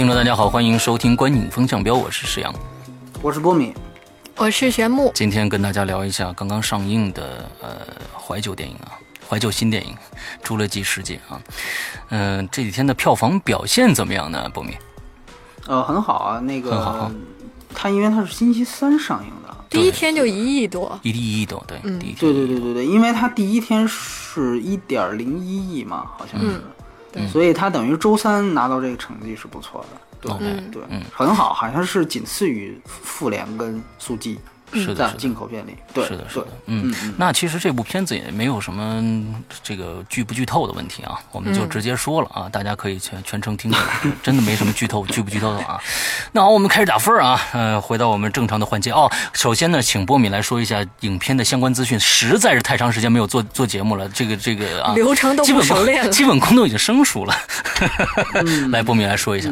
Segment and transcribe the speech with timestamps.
[0.00, 2.50] 听众，大家好，欢迎收听《观影风向标》，我是石阳，
[3.20, 3.74] 我是波米，
[4.38, 5.12] 我是玄木。
[5.14, 7.86] 今天跟大家聊一下刚刚上映的呃
[8.18, 8.96] 怀旧电影啊，
[9.28, 9.94] 怀旧新电影
[10.42, 11.38] 《侏罗纪世界》啊，
[12.08, 14.48] 嗯、这几天的票房表现怎么样呢？
[14.54, 14.74] 波米？
[15.66, 17.08] 呃，很好啊，那个很好。
[17.10, 17.14] 个
[17.74, 21.98] 它因为它是星期三上映的，第一天就一亿多，一亿一亿多，对，嗯。
[21.98, 22.20] 第一天。
[22.20, 26.62] 对对对对对，因为它第一天是一点零一亿嘛，好像是，嗯
[27.12, 27.26] 对。
[27.28, 30.70] 所以他等于周三拿到这个成绩是不错的，对、嗯。
[30.70, 31.02] 对，嗯。
[31.12, 39.02] 很好，好像是仅次于复联跟速激，在是的是的进口片里，对，是的，是的，嗯，那其实这部片子也没有什么
[39.62, 43.78] 这个剧不剧透的问题啊，我们就直接说了啊，大家可以全全程听着，
[44.22, 45.80] 真的没什么剧透剧不剧透的啊。
[46.32, 49.10] 那好，我们开始打分啊，呃，回到我们正常的环节哦。
[49.32, 57.34] 首先呢，请波米来说一下影片的相关资讯，实在是太长时间没有做做节目了，这个这个啊，流程都不基本功熟练了基本功都已经生疏了。
[58.70, 59.50] 来，波米来说一下，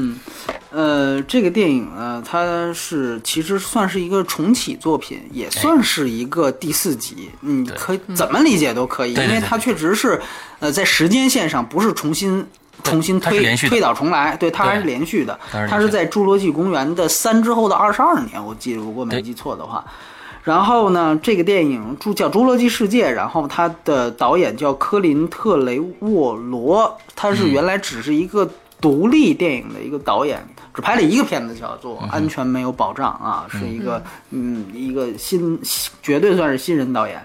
[0.70, 10.20] 呃，这个电影呢，它是其实算是一个重启作品，也算是一个第四集，你可以怎么理解都可以，因为它确实是，
[10.60, 12.46] 呃，在时间线上不是重新。
[12.84, 15.36] 重新推推倒重来，对，它还是连续的。
[15.68, 19.84] 它是在《侏罗纪公园》的三之后的二十二年，我记得如果没记错的话。
[20.44, 28.48] 然后呢，这个电影著叫《侏罗纪世界》，然后它的导演叫科林特雷沃罗，他是原来只是一个
[28.80, 30.38] 独立电影的一个导演，
[30.74, 35.58] 只拍了一个片子，叫做《安全没有保障》啊，是一个嗯一个新
[36.02, 37.20] 绝对算是新人导演。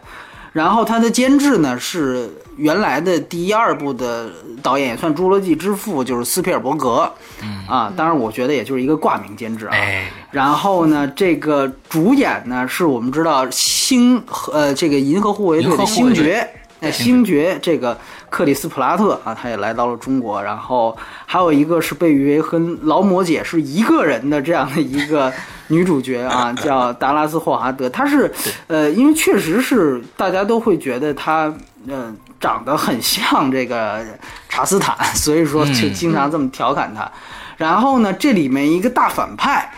[0.52, 4.30] 然后他的监制呢是原来的第一二部的
[4.62, 7.12] 导演，也算《侏罗纪之父》，就是斯皮尔伯格。
[7.42, 9.72] 嗯啊，当然我觉得也就是一个挂名监制啊。
[9.74, 16.48] 哎，然后呢，这个主演呢是我们知道星呃这个银河护卫队的星爵，
[16.84, 17.98] 哎，星爵这个
[18.30, 20.44] 克里斯普拉特啊，他也来到了中国。
[20.44, 20.96] 然后
[21.26, 25.32] 还有一个是被誉为和劳模姐是一个人的这样的一个
[25.68, 27.90] 女主角啊， 叫达拉斯霍华德。
[27.90, 28.32] 她是
[28.68, 31.54] 呃，因为确实是大家都会觉得她
[31.88, 34.06] 呃长得很像这个
[34.50, 37.10] 查斯坦，所以说就经常这么调侃她。
[37.56, 39.72] 然后呢，这里面一个大反派。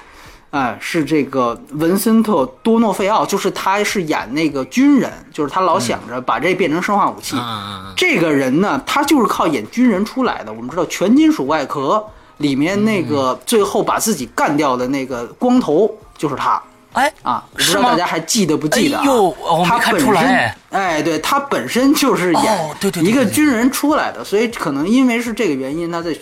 [0.56, 7.36] 啊，是这个文森特·多诺费奥，就是他是演那个军人，就是他老想着把这变成生化武器。
[7.36, 10.54] 啊，这个人呢，他就是靠演军人出来的。
[10.54, 11.96] 我们知道《全金属外壳》
[12.38, 16.62] 里面那个最后把自己干掉的那个光头就是他
[16.94, 19.02] 哎，啊，不知道大家还记得不记得、啊？
[19.02, 26.16] 哎呦我没他看本身出来哎，对他本身就是演一个军人出来的，所以可能因为是这个原因，他在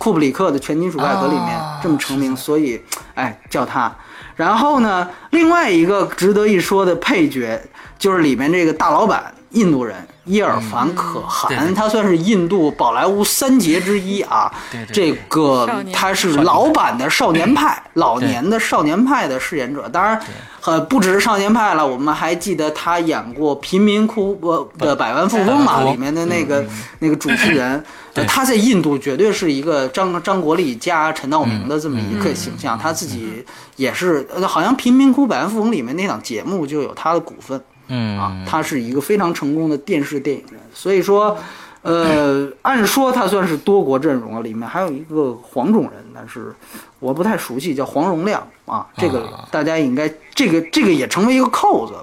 [0.00, 2.80] 库布里克的《全金属外壳》里面啊这么成名，所以
[3.14, 3.94] 哎叫他。
[4.34, 7.60] 然后呢，另外一个值得一说的配角
[7.98, 9.94] 就是里面这个大老板，印度人
[10.24, 14.50] 伊尔凡·可汗，他算是印度宝莱坞三杰之一啊。
[14.72, 19.86] 对对这个他是老版的少年派， 老年的少年派的饰演者。
[19.90, 20.18] 当然，
[20.64, 26.64] 呃，不只是少年派了，我们还记得他演过《贫民窟呃的百万富翁》嘛，里面的那个
[27.00, 27.84] 那个主持人。
[28.26, 33.44] 他在印度绝对是一个张张国立加陈道明的这么一个形象，他自己
[33.76, 37.60] 也是，呃好像《贫民窟百万富翁》里面那档节目就有他的股份。
[37.92, 40.44] 嗯啊，他是一个非常成功的电视电影。
[40.52, 41.36] 人，所以说，
[41.82, 46.54] 呃， 按说他算是多国阵容啊，里面还有一个黄种人，但是
[47.00, 51.94] 我不太熟悉，叫黄荣亮啊，这个啊大家应该这个这个也成为一个扣子。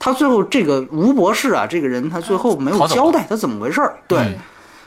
[0.00, 4.36] 他最后这个吴博士啊，这个人他最后没有交代他怎么回事儿，对，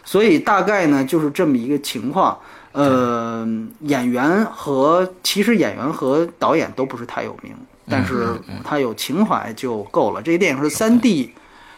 [0.04, 2.38] 所以大概呢就是这么一个情况。
[2.74, 3.46] 呃，
[3.82, 7.54] 演员和其实演员和导演都不是太有名，
[7.90, 10.22] 但是他有情怀就够了。
[10.22, 11.34] 这个电影是三 D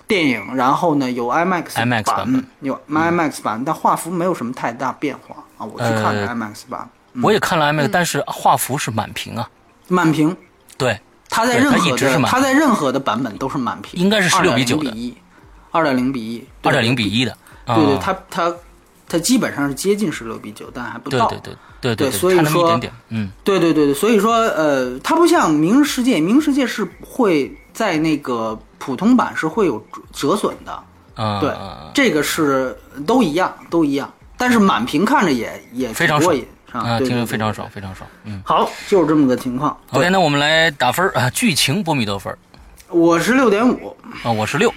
[0.07, 2.31] 电影，然后呢有 IMAX IMAX 版。
[2.31, 5.65] 本有 IMAX 版，但画幅没有什么太大变化啊。
[5.65, 6.87] 我去看了呃 IMAX 版，
[7.23, 9.49] 我也看了 IMAX，但是画幅是满屏啊，
[9.87, 10.37] 满屏，
[10.77, 14.91] 对，他在任何的一直是满它在任何的版本都是满屏，应该是16比九的。
[14.91, 15.17] 比一，
[15.71, 17.35] 二点零比一，二点零比一的，
[17.65, 18.53] 对对，啊它它
[19.07, 21.27] 它基本上是接近十六比九，但还不到。
[21.27, 30.83] 对对对对所以说点点，嗯，对对对对，所以说呃，它不像《明日世界》，《明日世界》是会在那个普通版是会有折折损的，
[31.15, 31.53] 啊，对，
[31.93, 34.11] 这个是都一样，都一样。
[34.37, 38.09] 但是满屏看着也也非常过瘾，啊，听着非常爽，非常爽。
[38.23, 39.77] 嗯好，就是这么个情况。
[39.91, 42.35] ，OK，那我们来打分啊，剧情波米多分
[42.89, 44.73] 我是六点五，啊，我是六，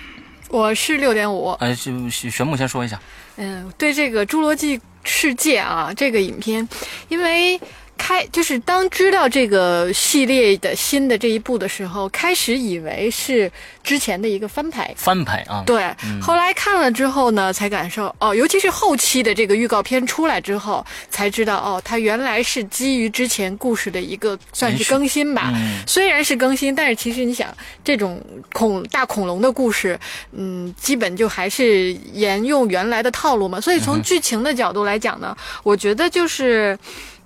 [0.48, 1.50] 我是六点五。
[1.60, 3.00] 呃，玄玄木先说一下，
[3.36, 6.66] 嗯，对这个《侏罗纪世界》啊，这个影片，
[7.08, 7.60] 因为
[7.96, 13.50] 开就是当知道这个系列的新的这一部的时候，开始以为是
[13.82, 14.92] 之前的一个翻拍。
[14.96, 15.84] 翻拍啊，对，
[16.20, 25.52] 后来看了之后呢，才感受哦，尤其是后期的这个预告片出来之后，才知道哦，它原来是基于之前故事的一个算是更新吧。
[25.54, 27.48] 嗯虽然是更新，但是其实你想，
[27.84, 28.20] 这种
[28.52, 29.98] 恐大恐龙的故事，
[30.32, 33.60] 嗯，基本就还是沿用原来的套路嘛。
[33.60, 36.76] 所以从剧情的角度来讲呢，我觉得就是，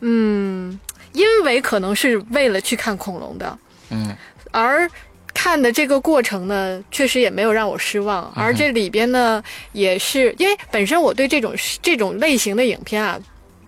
[0.01, 0.79] 嗯，
[1.13, 3.59] 因为可能是为了去看恐龙的，
[3.91, 4.17] 嗯
[4.51, 4.91] 而
[5.33, 8.33] 看的这个过程呢，确实也没有让我失望。
[8.35, 9.43] 而这里边呢，
[9.73, 13.19] 也是因为本身我对这种这种类型的影片啊。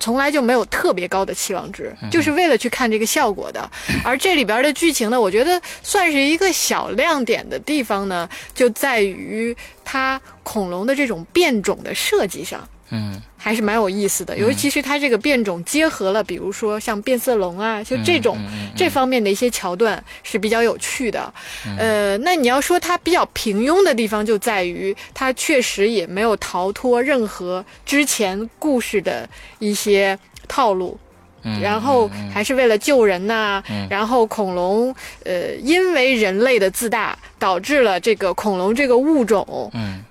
[0.00, 3.70] 从来就没有特别高的期望值，就是为了去看这个效果的。
[4.02, 12.68] 而这里边的剧情呢，我觉得算是一个小亮点的地方呢，就在于它恐龙的这种变种的设计上。
[12.92, 13.20] 嗯。
[13.44, 18.38] 还是蛮有意思的，尤其是它这个变种结合了，比如说像变色龙啊，就这种、
[18.76, 21.34] 这方面的一些桥段是比较有趣的。
[21.76, 29.28] 呃，那你要说它比较平庸的地方，就在于它确实也没有逃脱任何之前故事的
[29.58, 30.16] 一些
[30.46, 30.96] 套路。
[31.42, 33.60] 嗯，然后还是为了救人呐、
[33.90, 34.94] 然后恐龙，
[35.24, 40.04] 呃，因为人类的自大，导致了这个恐龙这个物种，嗯。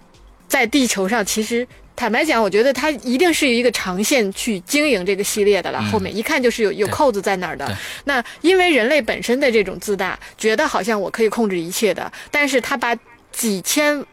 [0.50, 1.66] 在地球上，其实
[2.02, 5.80] 坦白讲，我觉得它一定是一个长线去经营这个系列的了。
[5.84, 7.78] 后面一看就是有有扣子在那儿的。
[8.06, 12.98] 那因为人类本身的这种自大，觉得好像我可以控制一切的，但是他把
[13.32, 14.04] 几千，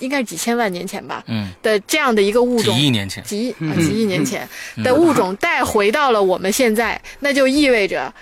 [0.00, 4.48] 应该是几千万年前吧嗯，的这样的一个物种几，亿年前，几亿啊，几亿年前
[4.82, 8.12] 的物种带回到了我们现在，那就意味着。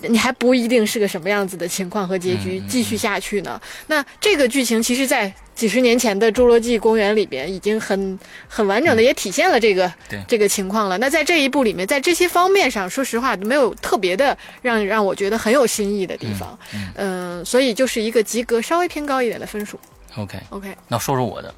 [0.00, 3.60] 你还不一定是个什么样子的情况和结局继续下去呢？
[3.86, 10.96] 那这个剧情其实，在几十年前的《侏罗纪公园》里边已经很很完整的也体现了这个对这个情况了。
[10.98, 16.56] 那在这一部里面，在这些方面上，说实话没有特别的让让我觉得很有新意的地方。
[16.94, 19.78] 嗯、所以就是一个及格稍微偏高一点的分数。
[20.16, 21.54] OK，OK，那说说我的，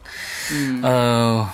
[0.50, 1.50] 嗯呃，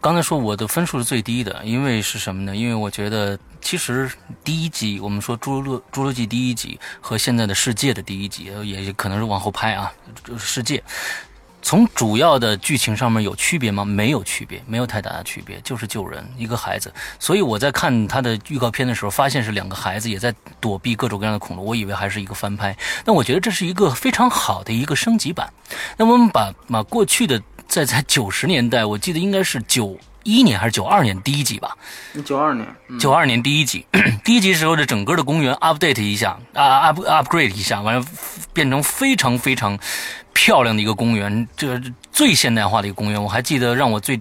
[0.00, 2.54] 刚才说我的分数是最低的，因为是什么呢？
[2.54, 4.10] 因为我觉得其实
[4.44, 9.92] 第一集我们说《侏罗侏罗纪》第一集和现在的世界的第一集，也可能是往后拍啊，
[10.24, 10.82] 就是世界。
[11.62, 13.84] 从主要的剧情上面有区别吗？
[13.84, 16.94] 没有区别，没有太大的区别，就是救人，一个孩子。
[17.18, 22.76] 所以我在看他的预告片的时候，发现是两个孩子也在躲避各种各样的恐龙，我以为还是一个翻拍。
[23.04, 25.52] 但我觉得这是一个非常好的一个升级版。
[25.96, 27.42] 那我们把把过去的
[27.76, 31.76] 在在九十年代，我记得应该是九一年还是九二年第一集吧，
[32.24, 33.84] 九二年，嗯九二年第一集，
[34.24, 38.02] 第一集时候的整个的公园 update 一下啊 up upgrade 一下，完了
[38.54, 39.78] 变成非常非常
[40.32, 41.78] 漂亮的一个公园，这
[42.10, 43.22] 最现代化的一个公园。
[43.22, 44.18] 我还记得让我最。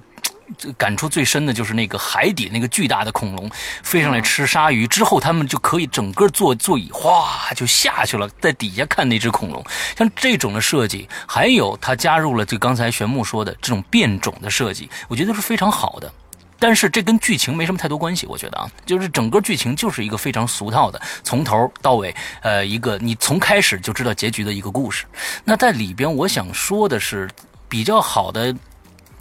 [0.58, 3.50] 这感触最深的就是那个海底那个巨大的恐龙
[3.84, 9.66] 飞上来吃鲨鱼之后，他们就可以整个坐座椅哗就下去了，在底下看那只恐龙。
[9.98, 16.14] 像这种的设计，还有它加入了就刚才玄木说的这种变种的设计，我觉得是非常好的。
[16.58, 25.06] 但是这跟剧情没什么太多关系，我觉得啊，就是整个剧情就是一个非常俗套的，从头到尾，呃，一个你从开始就知道结局的一个故事。
[25.44, 27.30] 那在里边，我想说的是
[27.68, 28.56] 比较好的。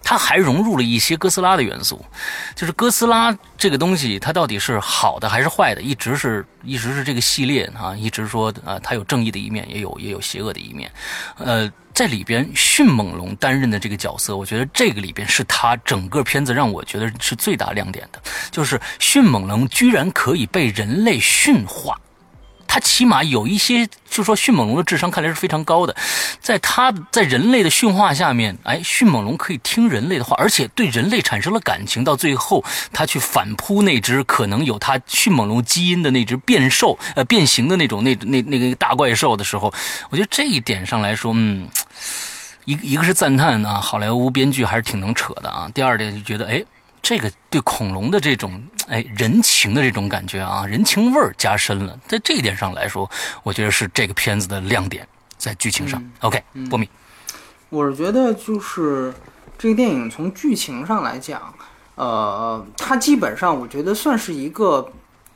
[0.04, 2.04] 它还融入了一些哥斯拉的元素，
[2.54, 10.92] 就是哥斯拉这个东西，它到底是好的还是坏的，一直是一直是这个系列啊，一直说啊，它有正义的一面，也有也有邪恶的一面，
[11.38, 18.20] 呃，在里边迅猛龙担任的这个角色，我觉得这个里边是他整个片子让我觉得是最大亮点的，
[18.50, 21.98] 就是迅猛龙居然可以被人类驯化。
[22.66, 25.94] 它起码有一些，就说迅猛龙的智商看来是非常高的，
[26.40, 32.02] 在它在人类的驯化下面，哎，迅猛龙可以听人类的话，而且对人类产生了感情。
[32.04, 39.72] 到最后，它去反扑那只可能有它迅猛龙基因的那只变兽，呃，变形的那种那那那个大怪兽的时候，
[40.10, 41.68] 我觉得这一点上来说，嗯，
[42.64, 45.70] 一一个是赞叹啊，好莱坞编剧还是挺能扯的啊。
[45.74, 46.62] 第二点就觉得，哎。
[47.04, 52.00] 这个对恐龙的这种哎人情的这种感觉啊，人情味儿加深了。
[52.08, 53.08] 在这一点上来说，
[53.42, 55.06] 我觉得是这个片子的亮点，
[55.36, 56.02] 在剧情上。
[56.20, 56.88] OK，波米，
[57.68, 59.12] 我是觉得就是
[59.58, 61.54] 这个电影从剧情上来讲，
[61.94, 64.90] 呃，它基本上我觉得算是一个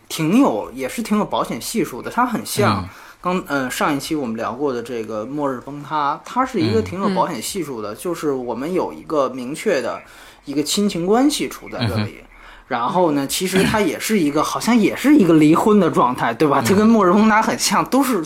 [0.09, 2.11] 挺有，也是挺有保险系数的。
[2.11, 2.89] 它很像嗯
[3.21, 10.01] 刚呃上一期我们聊过的这个《末日崩塌》，它是一个嗯挺有保险系数的，就是我们有一个明确的
[10.49, 12.21] 一个亲情关系处在这里。
[12.67, 16.63] 然后呢，其实他也是一个，好像也是一个离婚的状态，对吧？
[16.63, 18.23] 他跟末日崩塌很像，都是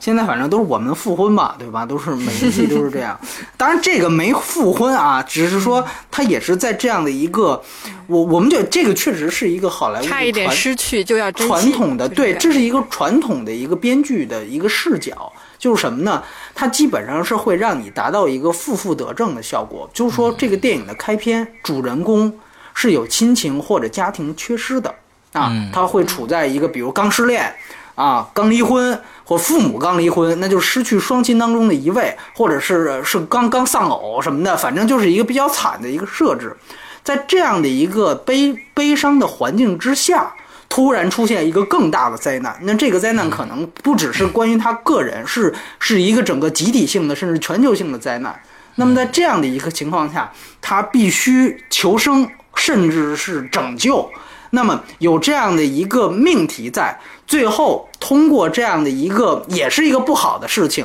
[0.00, 1.86] 现在反正都是我们复婚吧，对吧？
[1.86, 3.16] 都是每一季都是这样。
[3.56, 7.62] 当然这个没复婚啊，只是说他也是在这样的一个，
[8.08, 16.20] 我我们觉得这个确实是一个好莱坞差一点传失去就要传统的，对，这是一个个传统的一个编剧的一个视角，就是什么呢？
[16.54, 22.32] 它基本上是会让你达到一个负负得正的效果，就是说这个电影的开篇，主人公
[22.72, 24.94] 是有亲情或者家庭缺失的
[25.32, 27.54] 啊，他会处在一个比如刚失恋
[27.96, 36.56] 啊、刚离婚或父母刚离婚，那就失去双亲当中的一位，或者是是刚刚丧偶什么的，反正就是一个比较惨的一个设置。
[37.04, 40.34] 在这样的一个悲悲伤的环境之下，
[40.74, 48.36] 突然出现一个更大的灾难，那这个灾难可能不只是关于他个人，是是一个整个集体性的，甚至全球性的灾难。
[48.74, 54.10] 那么在这样的一个情况下，他必须求生，甚至是拯救。
[54.50, 60.84] 那么有这样的一个命题在，最后通过这样的一个也是一个不好的事情，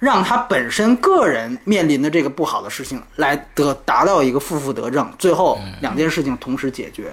[0.00, 7.10] 让他本身个人面临的这个不好的事情来得达到一个负负得正，最后两件事情同时解决。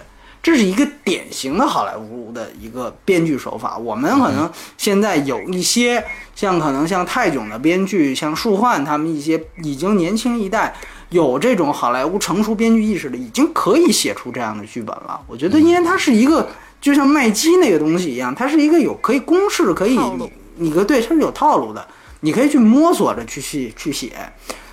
[0.48, 3.78] 这是一个典型的好莱坞的一个编剧手法。
[3.78, 6.02] 我们可能现在有一些
[6.38, 10.74] 像可能像泰囧的编剧，像树焕他们一些已经年轻一代
[11.10, 15.20] 有这种好莱坞成熟编剧意识的，已经可以写出这样的剧本了。
[15.28, 16.48] 我觉得，因为它是一个
[16.80, 21.86] 就像麦基那个东西一样，它是一个有可以公式可以你你个对它是有套路的，
[22.22, 24.14] 你可以去摸索着去去去写。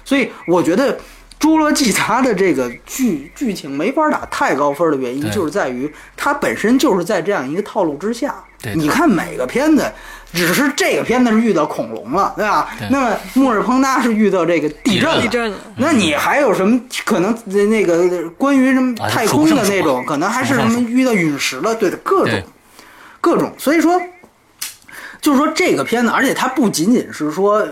[0.04, 0.96] 所以我觉得
[1.44, 8.34] 《侏罗纪》它的这个剧剧情没法打太高分的原因，就是在于它本身就是在这样一个套路之下。
[8.74, 9.92] 你看每个片子，
[10.32, 12.70] 只是这个片子是遇到恐龙了，对吧？
[12.78, 15.20] 对那么末日崩塌是遇到这个地震了。
[15.20, 17.36] 地震了，那你还有什么可能？
[17.44, 22.42] 那个关于什么啊太空的那种，可能还是什么遇到陨石了，对的，各种
[23.20, 23.52] 各种。
[23.58, 24.00] 所以说，
[25.20, 27.62] 就是说这个片子，而且它不仅仅是说，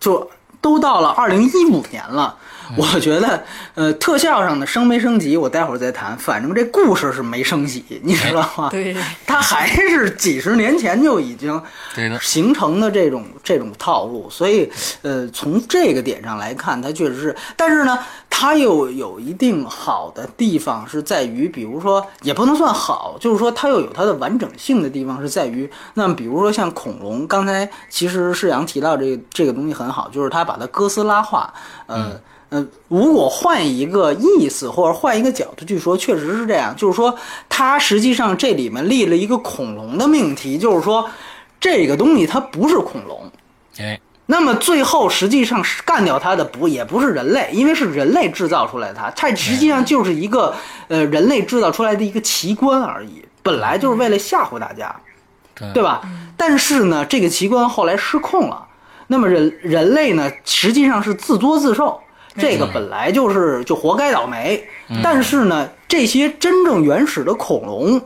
[0.00, 0.30] 就
[0.62, 2.34] 都到了二零一五年了。
[2.76, 3.44] 我觉得，
[3.74, 6.16] 呃，特效上的升没升级，我待会儿再谈。
[6.18, 8.68] 反正这故事是没升级，你知道吗？
[8.70, 8.94] 对，
[9.26, 11.60] 它还是几十年前就已经
[11.94, 14.70] 对的，形成的这种这种套路，所以
[15.02, 17.98] 呃，从这个点上来看，它确实是，但是呢，
[18.28, 31.52] 它又有一定好的地方是在于，比如说也不能算好，就是说它又有它的完整性的地方是在于，那么比如说像恐龙，刚才其实世阳提到这个这个东西很好，就是他把它哥斯拉化，
[31.86, 32.20] 呃。
[32.50, 36.74] 呃，如果换一个意思或者换一个角度去说，确实是这样。
[36.76, 37.14] 就是说，
[37.48, 41.08] 它实际上这里面立了一个恐龙的命题，就是说，
[41.60, 43.30] 这个东西它不是恐龙。
[43.78, 50.54] 哎，那么最后实际上是干掉它的不也不是人类，因为是人类制造出来的它，它实际上就是一个
[50.88, 54.94] 呃人类制造出来的一个奇观而已，本来就是为了吓唬大家。
[55.54, 56.02] 对对吧？
[56.36, 58.64] 但是呢，这个奇观后来失控了。
[59.08, 62.00] 那么人人类呢，实际上是自作自受，
[62.38, 64.62] 这个本来就是就活该倒霉。
[65.02, 68.00] 但是呢，这些真正原始的恐龙，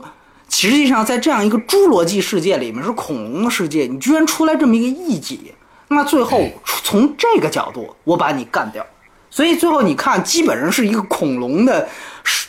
[0.49, 5.53] 实际上在这样一个侏罗纪世界里面是恐龙的世界，你居然出来这么一个异己，
[5.87, 6.41] 那最后
[6.83, 8.85] 从这个角度，我把你干掉。
[9.29, 11.89] 所以最后你看，基本上是一个恐龙的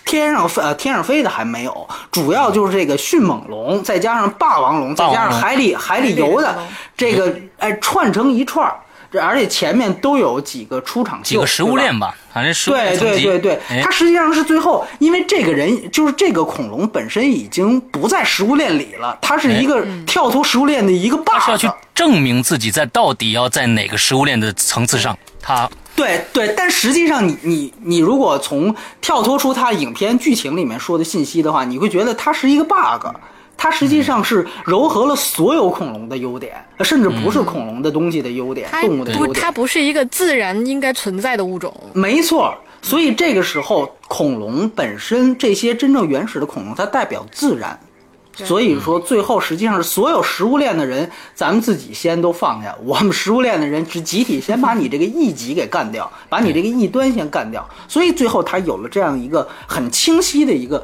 [0.05, 6.59] 天上飞呃天上飞的还没有，主要就是这个迅猛龙，再加上霸王龙，再加上海里海里游的
[6.95, 33.07] 这个哎串成一串儿，这而且前面都有几个出场秀，几个食物链吧，反正是对对对对，哎它实际上是最后，因为这个人就是这个恐龙本身已经不在食物链里了，它是一个跳脱食物链的一个 bug，他是要去证明自己在到底要在哪个食物链的层次上，他对对，但实际上你你你如果从跳脱出它影片剧情里面说的信息的话，你会觉得它是一个 bug。
[33.57, 39.43] 它实际上是糅合了所有恐龙的优点，甚至不是恐龙的东西的优点，它动物的优不，点。
[39.43, 41.75] 它不是一个自然应该存在的物种。
[41.93, 47.79] 没错，所以这个时候，恐龙本身这些真正原始的恐龙，它代表自然。
[48.37, 52.75] 所以说，最后实际上是所有食物链的人，咱们自己先都放下。
[52.85, 57.65] 我们食物链的人是集体先把你这个异己给干掉，把你这个异端先干掉。
[57.87, 60.83] 所以最后它有了这样一个很清晰的一个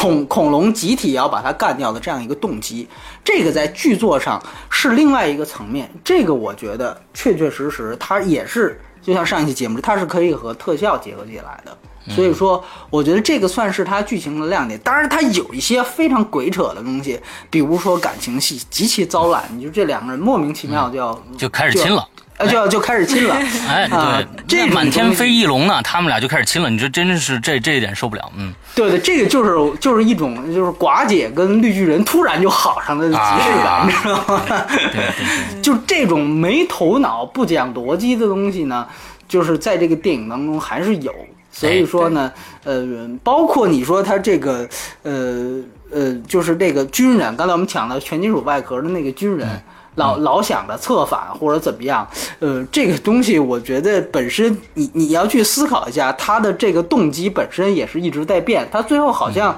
[0.00, 2.88] 恐恐龙集体要把它干掉的这样一个动机。
[3.22, 5.90] 这个在剧作上是另外一个层面。
[6.02, 11.76] 这个我觉得确确实实，它也是就像上一期节目，它是可以和特效结合起来的。
[12.08, 14.80] 所以说，我觉得这个算是它剧情的亮点。
[14.80, 22.08] 当然，它有一些非常鬼扯的东西，比如说感情戏极其糟烂，你就这两个人莫名其妙就要、就开始亲了。
[22.40, 23.34] 呃，就要就开始亲了。
[23.68, 33.18] 哎，啊对，这满天飞翼龙呢，他们俩就开始亲了，你这真是这这一点受不了，嗯，对对，这个就是就是一种就是寡姐跟绿巨人突然就好上的即视
[33.62, 34.42] 感，啊你知道吗？
[34.48, 35.10] 对对
[35.52, 38.86] 对， 就这种没头脑、不讲逻辑的东西呢，
[39.28, 41.14] 就是在这个电影当中还是有。
[41.52, 42.32] 所以说呢，
[42.62, 42.86] 呃，
[43.24, 44.66] 包括你说他这个，
[45.02, 45.58] 呃
[45.90, 49.60] 呃，就是这个军人，刚才我们讲的全金属外壳的那个军人，
[50.00, 52.08] 老老想着策反或者怎么样，
[52.40, 59.56] 呃，这个东西我觉得本身你你要去思考一下，他的这个动机本身也是一直在变，他最后好像。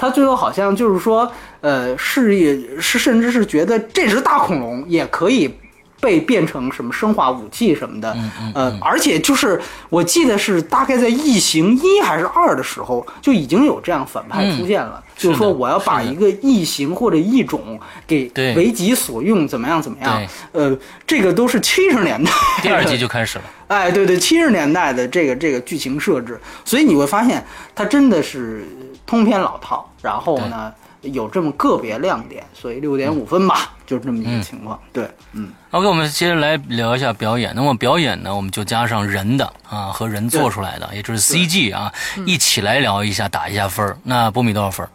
[0.00, 1.28] 他最后好像就是说，
[1.60, 5.52] 呃，是也是甚至是觉得这只大恐龙也可以
[6.00, 8.16] 被变成什么生化武器什么的，
[8.54, 20.22] 呃，而且就是我记得是大概在《异形一》还是二的时候就已经有这样反派出现了，就是说我要把一个异形或者异种给为己所用，怎么样怎么样？
[20.52, 20.76] 呃，
[21.06, 22.30] 这个都是七十年代
[22.62, 28.64] 第二集就开始了， 哎，对对，七十年代的这个这个剧情设置，所以你会发现它真的是
[29.04, 34.78] 通篇老套，然后呢有这么个别亮点，所以六点五分吧，就是这么一个情况。
[34.92, 37.52] 对，嗯，OK，我们接着来聊一下表演。
[37.54, 41.92] 那么表演呢，我们就加上人的啊和人做出来的，也就是 CG 啊，
[42.26, 43.96] 一起来聊一下，打一下分儿。
[44.02, 44.90] 那波米多少分儿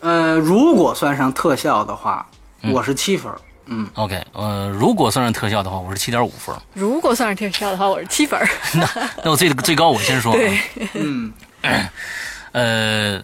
[0.00, 2.24] 呃，如果算上特效的话，
[2.72, 3.40] 我是七分儿。
[3.70, 6.54] 嗯，？OK，呃，如果算上特效的话，我是七点五分。
[6.72, 8.40] 如果算上特效的话，我是七分
[8.74, 8.88] 那。
[9.24, 10.58] 那我最最高我先说啊，对，
[10.94, 11.32] 嗯，
[12.52, 13.22] 呃，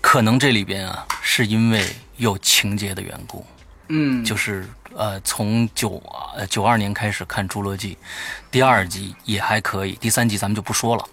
[0.00, 1.84] 可能这里边啊，是因为
[2.16, 3.44] 有情节的缘故，
[3.88, 6.02] 嗯，就是呃，从九
[6.36, 7.94] 呃九二年开始看《侏罗纪》，
[8.50, 11.04] 第二集也还可以，第三集咱们就不说了。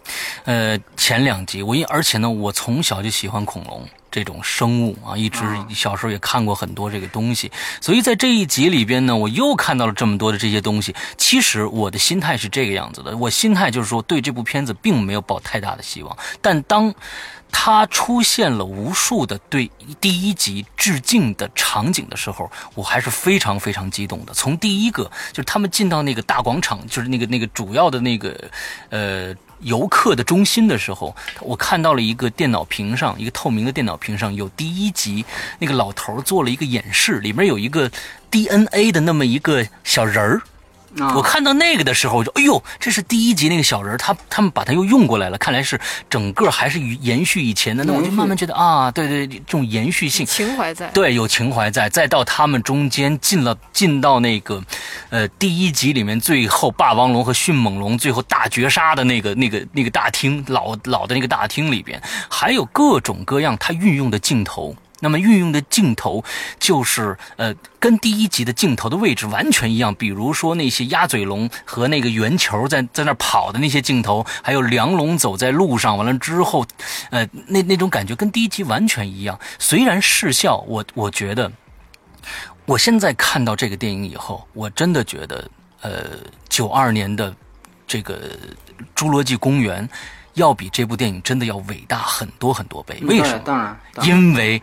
[0.45, 7.51] 呃，前两集我因而且呢，我从小就喜欢恐龙这种生物啊，一直小时候也看过很多这个东西，
[7.81, 10.95] 所以在这一集里边呢，我又看到了这么多的这些东西。
[11.17, 16.93] 其实我的心态是这个样子的，我心态就是说对这部片子并没有抱太大的希望，但当
[17.57, 24.33] 它出现了无数的对第一集致敬的场景的时候，我还是非常非常激动的。
[24.33, 28.51] 从第一个就是他们进到那个大广场，就是那个那个主要的那个
[28.89, 35.25] 呃游客的中心的时候，我看到了一个电脑屏上，一个透明的电脑屏上有第一集
[35.57, 37.89] 那个老头做了一个演示，里面有一个
[38.29, 40.41] DNA 的那么一个小人儿。
[40.99, 45.79] 啊我看到那个的时候，我就哎呦，这是第一集那个小人儿，他他们把他又用过来了，看来是
[46.09, 47.83] 整个还是延续以前的。
[47.83, 50.87] 那我就慢慢觉得啊，对对，这种延续性，情怀在。
[50.89, 54.63] 对，有情怀在，再到他们中间进了进到那个，
[55.09, 64.75] 呃，第一集里面最后霸王龙和迅猛龙最后大绝杀的那个那个那个大厅老老的那个大厅里边，还有各种各样他运用的镜头。
[65.01, 66.23] 那么运用的镜头
[66.59, 69.93] 就是呃，跟第一集的镜头的位置完全一样。
[69.95, 76.65] 比如说那些鸭嘴龙和那个圆球在在那跑的那些镜头，还有梁龙走在路上，完了之后，
[77.09, 79.39] 呃，那那种感觉跟第一集完全一样。
[79.59, 81.51] 虽然视效，我我觉得，
[82.65, 85.49] 我现在看到这个电影以后，我真的觉得，
[85.81, 86.03] 呃，
[86.49, 87.35] 九二年的
[87.85, 88.17] 这个
[88.95, 89.87] 《侏罗纪公园》
[90.35, 92.97] 要比这部电影真的要伟大很多很多倍。
[93.01, 93.41] 为什么？
[93.43, 94.61] 当然，当然因为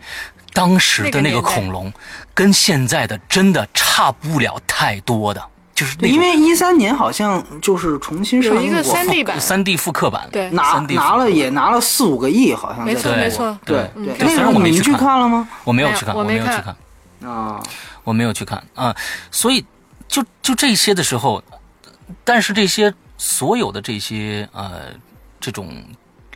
[0.53, 1.91] 当时的那个恐龙
[2.33, 5.43] 跟现在的真的差不了太多的，
[5.75, 15.47] 就是因为一三年好像就是重新上有一个映过，三 D 版，三 D 复刻版，对拿拿了也拿了四五个亿，好像没错没错对对对，就虽然那个你们去我没去看看了吗？
[15.63, 16.75] 我没有去看，我没有去看。
[17.23, 17.63] 啊，
[18.03, 18.93] 我没有去看啊，
[19.31, 19.65] 所以
[20.09, 21.41] 就就这些的时候，
[22.23, 24.91] 但是这些所有的这些呃
[25.43, 25.83] 这种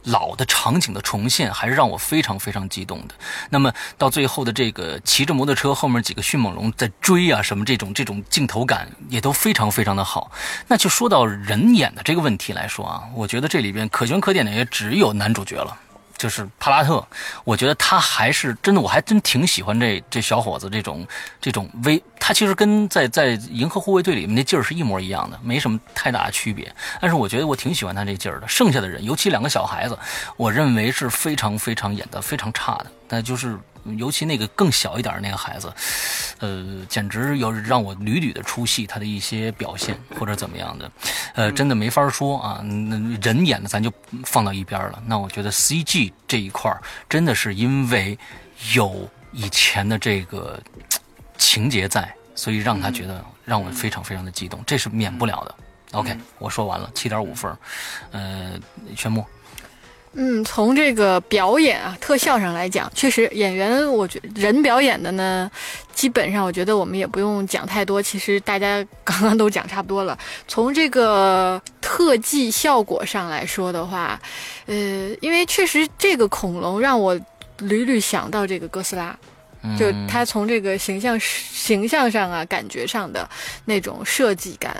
[0.03, 3.15] 老的场景的重现，还是让我非常非常激动的。
[3.49, 10.29] 那么到最后的这个骑着摩托车后面几个迅猛龙在追啊什么这种这种镜头感也都非常非常的好。
[10.67, 15.77] 那就说到人演的这个问题来说啊，我觉得这里边可圈可点的也只有男主角了。
[16.17, 17.05] 就是帕拉特，
[17.43, 21.07] 我觉得他还是真的，我还真挺喜欢这这小伙子这种
[21.39, 26.73] 这种威，他其实跟在在《银河护卫队》里面那劲儿是一模一样的，没什么太大的区别。
[26.99, 28.47] 但是我觉得我挺喜欢他这劲儿的。
[28.47, 29.97] 剩下的人，尤其两个小孩子，
[30.35, 32.87] 我认为是非常非常演的非常差的。
[33.07, 33.57] 但就是
[33.97, 35.73] 尤其那个更小一点的那个孩子，
[36.39, 40.91] 呃，简直有让我屡屡的出戏，他的一些表现 或者怎么样的，
[41.35, 42.61] 呃，真的没法说啊。
[42.63, 43.91] 那人演的咱就
[44.25, 45.01] 放到一边了。
[45.05, 48.17] 那我觉得 CG 这一块儿真的是因为
[48.73, 50.59] 有以前的这个
[51.37, 55.55] 情节在，所以让他觉得让我非常非常的激动，这是免不了的。
[55.93, 57.57] OK，我说完了，七点五分，
[58.11, 58.59] 呃，
[58.95, 59.25] 宣木，
[60.19, 65.49] 嗯，从这个表演啊、特效上来讲，确实演员，我觉人表演的呢，
[65.93, 68.01] 基本上我觉得我们也不用讲太多。
[68.01, 70.17] 其实大家 刚刚都讲差不多了。
[70.47, 74.19] 从这个特技效果上来说的话，
[74.65, 74.75] 呃，
[75.21, 77.15] 因为确实这个恐龙让我
[77.59, 79.15] 屡屡想到这个哥斯拉。
[79.77, 83.27] 就他从这个形象形象上啊，感觉上的
[83.65, 84.75] 那种设计感，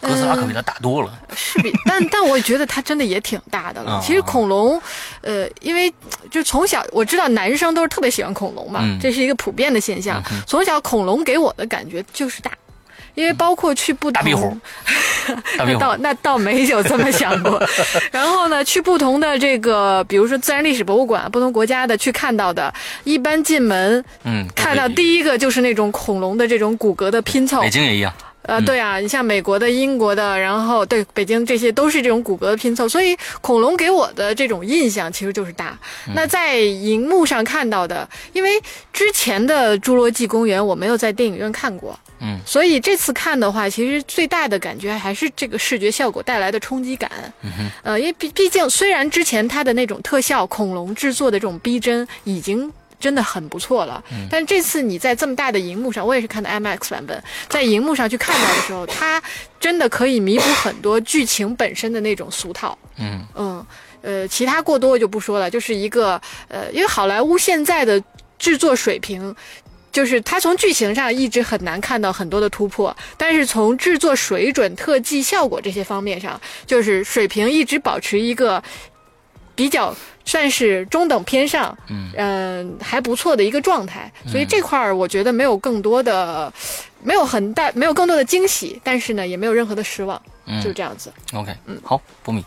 [0.00, 1.18] 哥斯拉可比他大多了。
[1.36, 4.00] 是比， 但但我觉得他真的也挺大的了。
[4.02, 4.80] 其实恐龙，
[5.20, 5.92] 呃，因为
[6.30, 10.22] 就从小我知道男生都是特别喜欢恐龙嘛，这是一个普遍的现象。
[10.46, 12.50] 从小恐龙给我的感觉就是大。
[13.14, 14.56] 因为包括去不同，大壁虎，
[15.58, 17.62] 那倒那倒没有这么想过。
[18.12, 22.72] 然后呢，去不同的这个，比如说自然历史博物馆，不同国家的去看到的，
[23.04, 27.60] 一般进门，嗯，看到第一个就是那种恐龙的这种骨骼的拼凑。
[27.60, 28.12] 北京也一样。
[28.44, 35.78] 呃，对啊，你像美国的、英国的，然后对北京这些都是这种骨骼的拼凑，所以恐龙给我的这种印象其实就是大。
[36.14, 38.50] 那在荧幕上看到的，因为
[38.92, 41.98] 之前的《侏罗纪公园》我没有在电影院看过。
[42.20, 47.10] 嗯，所以这次看的话，其实最大的感觉还是这个视觉效果带来的冲击感。
[47.42, 52.72] 嗯，呃，因为毕毕竟虽然之前它的那种特效恐龙制作的这种逼真已经
[53.04, 59.22] 真的很不错了，嗯，但这次你在这么大的荧幕上，我也是看的 IMAX 版本，在荧幕上去看到的时候，它
[59.60, 62.78] 真的可以弥补很多剧情本身的那种俗套。
[62.96, 63.66] 嗯嗯，
[64.00, 68.02] 呃，其他过多就不说了，就是一个呃，因为好莱坞现在的
[68.38, 69.36] 制作水平。
[69.94, 78.60] 就是它从剧情上一直很难看到很多的突破，但是从制作水准、特技效果这些方面上，就是水平一直保持一个
[79.54, 81.76] 比较算是中等偏上，
[82.16, 84.10] 嗯还不错的一个状态。
[84.26, 86.52] 所以这块儿我觉得没有更多的，
[87.02, 90.20] 没有很大，没有更多的惊喜，但是呢也没有任何的失望，
[90.62, 91.12] 就这样子。
[91.32, 92.44] OK，嗯，好，波米。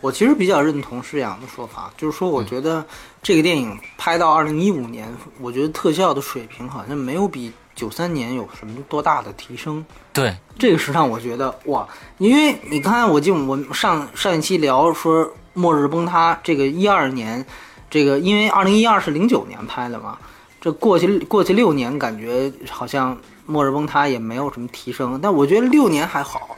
[0.00, 2.84] 我其实比较认同施洋的说法，就是说，我觉得
[3.22, 5.06] 这个电影拍到二零一五年，
[5.40, 9.84] 我觉得特效的水平好像没有比九三年有什么多大的提升。
[10.12, 11.86] 对，这个是让我觉得哇，
[12.18, 15.24] 因为你看，我就我上上一期聊说
[15.54, 17.44] 《末日崩塌》这个一二年，
[17.88, 20.18] 这个因为二零一二是零九年拍的嘛，
[20.60, 26.56] 这过去过去六年，感觉好像《末日崩塌》也没有什么提升，但我觉得六年还好。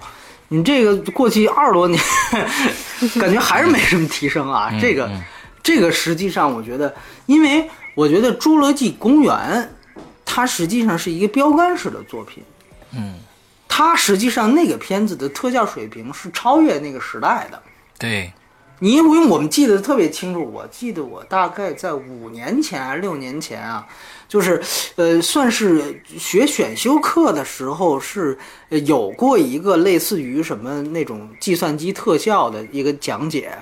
[0.49, 2.01] 你这个过去二十多年，
[3.21, 4.71] 感觉还是没什么提升啊。
[4.81, 5.11] 这个，
[5.61, 6.95] 这个实际上我觉得，
[7.27, 9.35] 因为我觉得《侏罗纪公园》
[10.25, 12.45] 它实际上是一个标杆式的作品。
[12.93, 13.17] 嗯，
[13.67, 17.61] 它实际上那个片子的特效水平是超越那个时代的。
[17.99, 18.33] 对，
[18.81, 23.87] 你因为我们记得特别清楚，我记得我大概在五年前还是六年前啊。
[24.29, 24.61] 就是，
[24.97, 28.37] 呃，算是学选修课的时候是
[28.69, 33.57] 有过一个类似于什么那种计算机特效的一个讲解。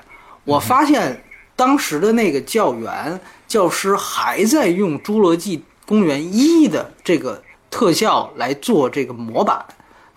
[0.45, 1.23] 我发现
[1.55, 9.65] 当时的那个教员教师还在用《侏罗纪公园一》的这个特效来做这个模板。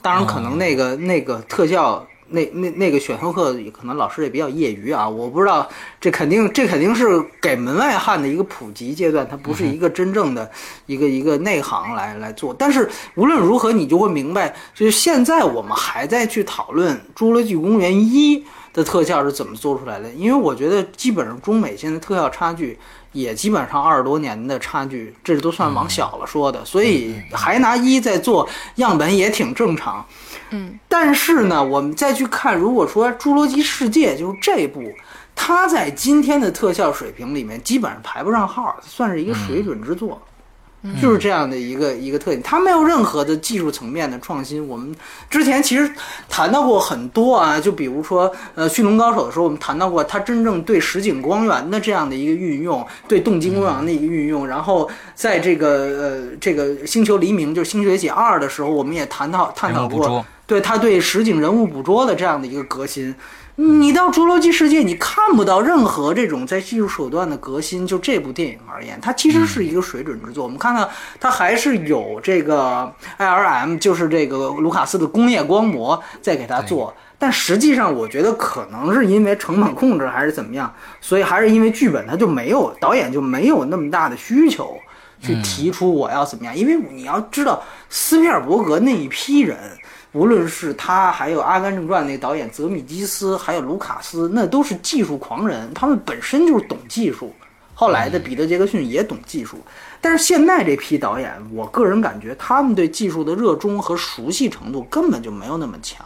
[0.02, 2.08] 当然，可能那个那个特效。
[2.30, 5.68] 那那那个选修课可能老师也比较业余啊，我不知道，
[6.00, 7.06] 这肯定这肯定是
[7.42, 10.50] 给门外汉的一个普及阶段，它不是一个真正的
[10.86, 12.54] 一个一个内行来来做。
[12.54, 18.40] 但是无论如何，你就会明白，就是现在我们还在去讨论《侏罗纪公园一》
[18.74, 22.78] 的特效是怎么做出来的，因为我觉得基本上中美现在特效差距
[23.12, 30.06] 也基本上二十多年的差距，这都算往小了说的，所以还拿一在做样本也挺正常。
[30.10, 30.27] 嗯，
[30.88, 34.82] 但是呢，我们再去看，如果说《侏罗纪世界》就是这部，
[35.36, 40.20] 它在今天的特效水平里面基本上排不上号，算是一个水准之作，
[41.02, 42.42] 就是这样的一个一个特点。
[42.42, 44.68] 它没有任何的技术层面的创新。
[44.68, 44.96] 我们
[45.30, 45.92] 之前其实
[46.28, 54.48] 谈到过很多啊，就比如说呃《驯龙高手》的时候，我们谈到过它真正对实景光源的这样的一个运用，对动机光源的一个运用。
[54.48, 60.26] 然后在这个呃这个《星球黎明》就是《星学解二》的时候，我们也谈到探讨过。
[60.48, 63.14] 对他对实景人物捕捉的这样的一个革新，
[63.56, 67.86] 你到《侏罗纪世界》，你看不到任何这种在技术手段的革新。
[67.86, 70.46] 就这部电影而言，它其实是一个水准之作。
[70.46, 76.94] 我们看到它还是有这个 IRM，就是这个卢卡斯的工业光魔在给它做。
[77.20, 84.78] 但实际上，我觉得可能是因为成本控制还是怎么样，所以还是因为剧本它就没有导演就没有那么大的需求
[85.20, 86.56] 去提出我要怎么样。
[86.56, 89.58] 因为你要知道，斯皮尔伯格那一批人。
[90.14, 97.34] 无论是他，还有《阿甘正传》那导演泽米基斯，还有卢卡斯，那都是技术狂人，他们本身就是懂技术。
[97.74, 99.60] 后来的彼得·杰克逊也懂技术，
[100.02, 106.04] 但是现在这批导演，我个人感觉他们对技术的热衷和熟悉程度根本就没有那么强。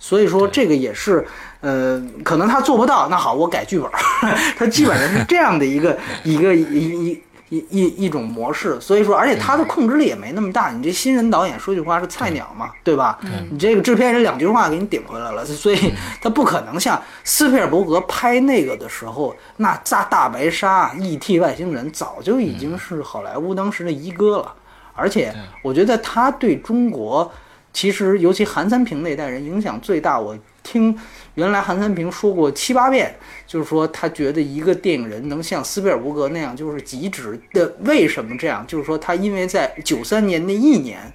[0.00, 1.24] 所以说，这个也是，
[1.60, 3.96] 呃，可能他做不到，那好，我改剧本儿，
[4.58, 7.22] 他基本上是这样的一个一个一一
[7.56, 8.80] 一一一种模式。
[8.80, 10.70] 所以说，而且他的控制力也没那么大。
[10.70, 13.18] 你这新人导演说句话是菜鸟嘛，对吧？
[13.50, 21.38] 你这个制片人两句话给你顶回来了，所以他不可能像斯皮尔伯格拍那个的时候，那大大白鲨、E.T.
[21.38, 24.52] 外星人早就已经是好莱坞当时的一哥了。
[24.96, 27.30] 而且我觉得他对中国，
[27.72, 30.18] 其实尤其韩三平那代人影响最大。
[30.18, 30.96] 我听
[31.34, 33.14] 原来韩三平说过七八遍，
[33.46, 37.74] 就是说他觉得一个电影人能像斯皮尔伯格那样，就是极致的。
[37.80, 38.64] 为什么这样？
[38.66, 41.12] 就是说他因为在九三年那一年，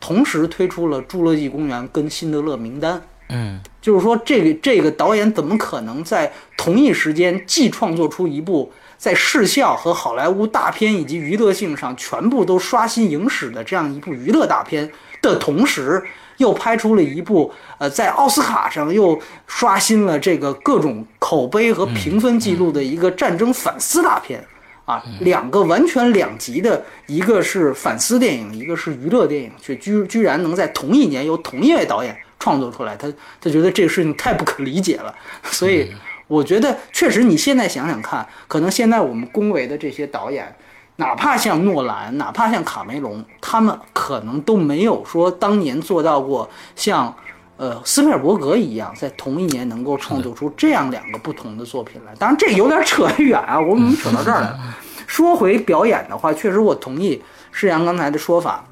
[0.00, 2.96] 同时推出了《侏罗纪公园》跟《辛德勒名单》。
[3.30, 8.72] 嗯，就是说这个这个导演怎么可能在同一时间既创作出一部？
[8.96, 14.90] 在视效和好莱坞大片以及娱乐性上全部都刷新影史的这样一部娱乐大片
[15.22, 16.02] 的同时，
[16.38, 24.44] 又拍出了一部呃在奥斯卡上又刷新了这个各种口碑和评分记录的一个战争反思大片。
[24.84, 33.06] 啊，两个完全两极的，一个是反思电影，一个是娱乐电影，却居居然能在同一年由同一位导演创作出来，他
[33.38, 35.14] 他觉得这个事情太不可理解了，
[35.52, 35.92] 所以。
[36.26, 40.54] 我觉得确实，你现在想想看，可能现在我们恭维的这些导演，
[41.00, 47.14] 哪怕像诺兰，哪怕像卡梅隆，他们可能都没有说当年做到过像，
[47.56, 52.12] 呃，斯皮尔伯格一样，在同一年能够创作出这样两个不同的作品来。
[52.16, 54.58] 当然，这有点扯远啊， 我们扯到这儿来了。
[55.06, 58.64] 说回表演的话，确实我同意施阳刚才的说法，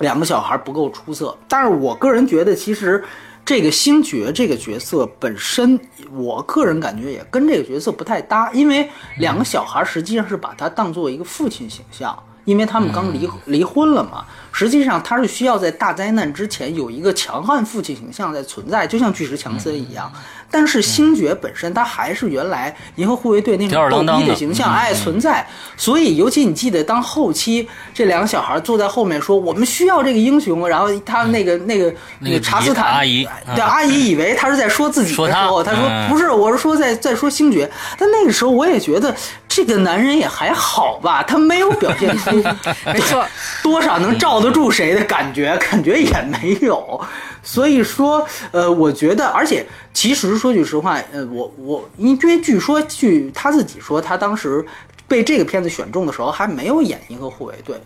[0.00, 1.34] 两个小孩不够出色。
[1.48, 3.02] 但是我个人觉得，其实。
[3.46, 5.78] 这个星爵这个角色本身，
[6.12, 14.26] 我个人感觉也跟这个角色不太搭，因为两个小孩实际上是把他当做一个父亲形象，因为他们刚离离婚了嘛。
[14.50, 20.12] 实际上他是需要在大灾难之前有一个强悍父亲形象在存在，就像巨石强森一样。
[20.50, 37.70] 但是星爵本身他还是原来银河护卫队那种逗逼的形象哎存在，所以尤其你记得当后期这两个小孩坐在后面说我们需要这个英雄，然后他那个那个那个查斯坦阿姨对阿姨以为他是在说自己的时候，他说不是，我是说在在说星爵。
[37.98, 39.14] 但那个时候我也觉得
[39.56, 42.30] 这个男人也还好吧，他没有表现出
[42.92, 43.24] 没错
[43.64, 47.00] 多少能罩得住谁的感觉，感觉也没有。
[47.42, 49.64] 所以说，呃，我觉得，而且
[49.94, 54.62] 其实说句实话，呃，我我因为据说据他自己说，他当时
[55.08, 57.76] 被这个片子选中的时候还没有演《一个护卫队》，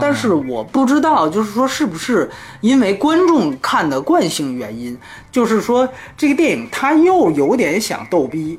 [0.00, 2.30] 但是我不知道，就是说是不是
[2.62, 4.98] 因为观众看的惯性原因，
[5.30, 5.86] 就是说
[6.16, 8.58] 这个电影他又有点想逗逼，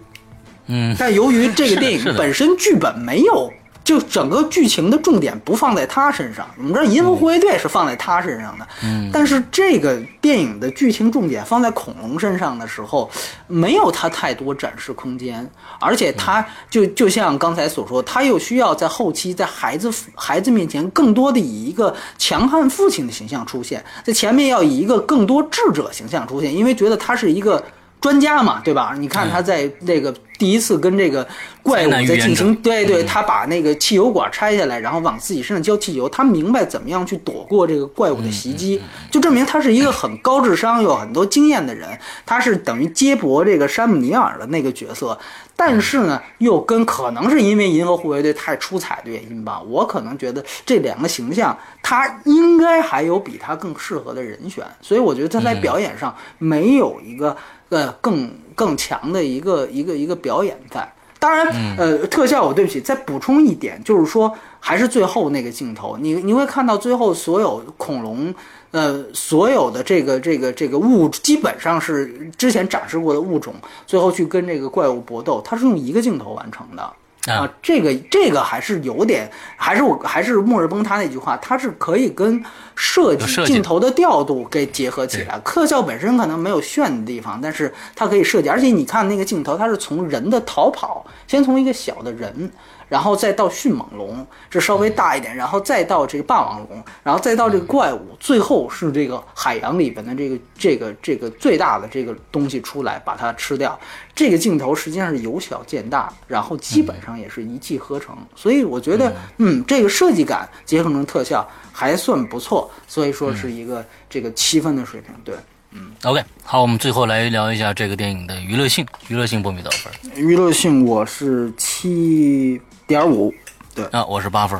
[0.69, 3.51] 嗯，但由于这个电影本身剧本没有。
[3.81, 13.09] 就整个剧情的重点不放在他身上，我们知道《银河护卫队》是放在他身上的，嗯，但是这个电影的剧情重点放在恐龙身上的时候，
[13.47, 27.63] 没有他太多展示空间，而且他就就像刚才所说，他又需要在后期在孩子孩子面前更多的以一个强悍父亲的形象出现，在前面要以一个更多智者形象出现，因为觉得他是一个
[28.01, 28.95] 专家嘛，对吧？
[28.97, 30.13] 你看他在那个。
[30.39, 31.27] 第一次跟这个
[31.61, 38.81] 怪物在进行，对对，他把那个汽油管拆下来，然后往自己身上浇汽油，他明白怎么样去躲过这个怪物的袭击，
[39.11, 41.89] 就证明他是一个很高智商、有很多经验的人。
[42.25, 45.19] 他是等于接驳这个山姆尼尔的那个角色，
[45.57, 57.35] 但是呢，又跟可能是因为银河护卫队太出彩的原因吧，我可能觉得这两个形象，他应该还有比他更适合的人选，所以我觉得他在表演上没有一个
[57.69, 58.29] 呃更。
[58.59, 60.85] 更强的一个一个一个表演在，
[61.17, 68.35] 当然，呃，特效我对不起，再补充一点，就是说，还是最后那个镜头，你你会看到最后所有恐龙，
[68.71, 73.55] 呃，所有的这个这个这个物基本上是之前展示过的物种，
[73.87, 76.93] 最后去跟这个怪物搏斗，它是用一个镜头完成的。
[77.29, 82.43] 啊，这个这个还是有点，还是我还是末日崩塌那句话，它是可以跟
[82.75, 85.39] 设计镜头的调度给结合起来。
[85.45, 88.49] 特效本身可能没有炫的地方，但是它可以设计。
[88.49, 92.51] 而且你看那个镜头，它是从人的逃跑，先从一个小的人。
[92.89, 103.79] 然后再到迅猛龙，这稍微大一点，然后再到这个霸王龙，然后再到这个怪物，最后是这个海洋里边的这个这个这个最大的这个东西出来把它吃掉。
[104.15, 108.17] 这个镜头实际上是由小见大，然后基本上也是一气呵成。
[108.35, 115.13] 所以我觉得，嗯，这个设计感结合成特效还算不错，所以说是一个这个七分的水平。
[115.23, 115.35] 对，
[115.71, 118.85] 嗯，OK，好，我们最后来聊一下这个电影的娱乐性。
[119.07, 120.11] 娱乐性波米多少分？
[120.15, 122.59] 娱乐性我是七。
[122.89, 123.31] 点五，
[123.75, 124.59] 对啊，我是八分，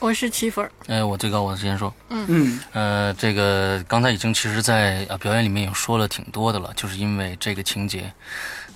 [0.00, 0.72] 我是七分儿。
[0.88, 1.94] 哎，我最高，我先说。
[2.08, 8.12] 嗯嗯呃，这个刚才已经其实在，啊表演里面也说了挺多的了，就是因为这个情节，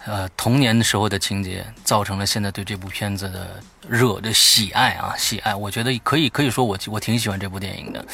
[0.04, 5.52] 呃童年的时候的情节，造成了现在对这部片子的热的喜爱啊喜爱。
[5.52, 8.06] 我觉得可以可以说我我挺喜欢这部电影的。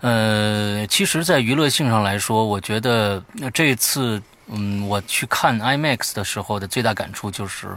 [0.00, 7.68] 呃，其实，在娱乐性上来说，我觉得呃这次嗯我去看 IMAX 的时候的最大感触就是。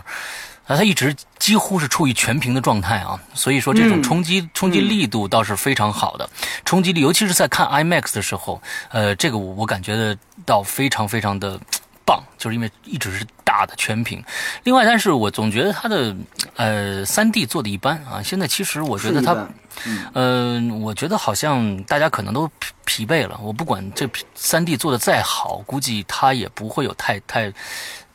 [0.65, 6.29] 啊，它一直几乎是处于全屏的状态啊，所以说这种嗯冲击、冲击力度倒是非常好的，
[6.65, 11.59] 冲击力，尤其是在看 IMAX 的时候，呃，这个我我感觉得到非常非常的
[12.03, 14.23] 棒，就是因为一直是大的全屏。
[14.63, 16.15] 另外，但是我总觉得它的
[16.55, 19.47] 呃三 D 做的一般啊，现在其实我觉得它
[20.13, 23.39] 嗯，我觉得好像大家可能都疲疲惫了。
[23.41, 27.51] 我不管这三 D 做的再好，估计它也不会有太太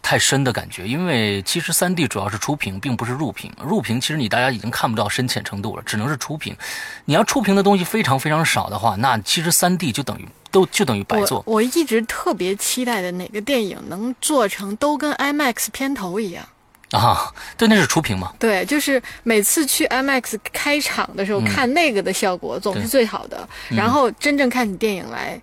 [0.03, 3.53] 太深的感觉，因为其实三 D 主要是出屏，并不是入屏。
[3.63, 6.57] 入屏其实你大家已经看不到深浅程度了，只能是出屏。
[7.05, 11.43] 你要触屏的东西非常非常少的话，那其实三 D 就等于都就等于白做。
[11.47, 16.45] 我一直特别期待的哪个电影能做成都跟 IMAX 片头一样。
[16.91, 18.33] 啊，对，那是出屏嘛。
[18.37, 25.41] 对，就是每次去 IMAX 开场的时候、看那个的效果总是最好的，然后真正看起电影来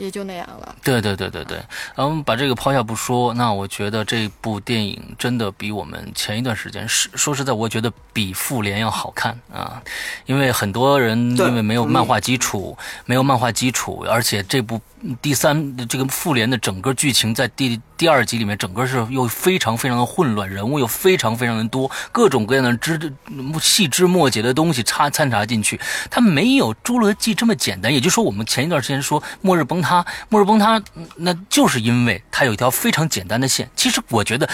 [0.00, 0.74] 也就那样了。
[0.82, 1.58] 对对对对对，
[1.94, 9.82] 然后把这个抛下不说，那我觉得这部电影真的比我们前一段时间是说实在，我觉得比《复联》要好看啊，
[10.24, 14.80] 因为很多人因为没有漫画基础，没有漫画基础，而且这部
[15.20, 23.12] 第三这个《复联》的整个剧情在第第二集里面，整个是又非常非常的混乱，人物又非常非常的多，各种各样的枝
[23.60, 25.78] 细枝末节的东西插掺杂进去，
[26.10, 27.92] 它没有《侏罗纪》这么简单。
[27.92, 30.80] 也就是说，我们前一段时间说《末日崩塌》，《末日崩塌》
[31.16, 33.68] 那就是因为它有一条非常简单的线。
[33.76, 34.48] 其实我觉得。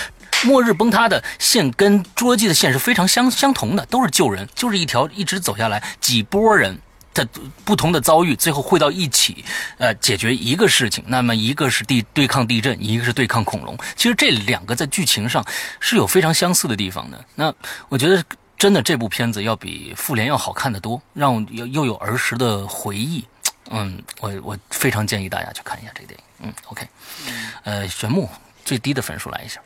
[0.44, 6.78] 末日崩塌的线跟侏罗纪的线是非常相相同的，都是救人，就是一条一直走下来几波人
[7.24, 9.44] 的不同的遭遇，最后汇到一起，
[9.78, 11.02] 呃，解决一个事情。
[11.06, 13.76] 那么一个是地对抗地震，一个是对抗恐龙。
[13.96, 15.44] 其实这两个在剧情上
[15.80, 17.24] 是有非常相似的地方的。
[17.34, 17.52] 那
[17.88, 18.22] 我觉得
[18.58, 23.24] 真的这部片子要比《复联》要好看得多，让我又又有儿时的回忆。
[23.70, 26.24] 嗯，我我非常建议大家去看一下这个电影。
[26.42, 26.86] 嗯，OK，
[27.64, 28.28] 呃，玄木
[28.64, 29.60] 最低的分数来一下。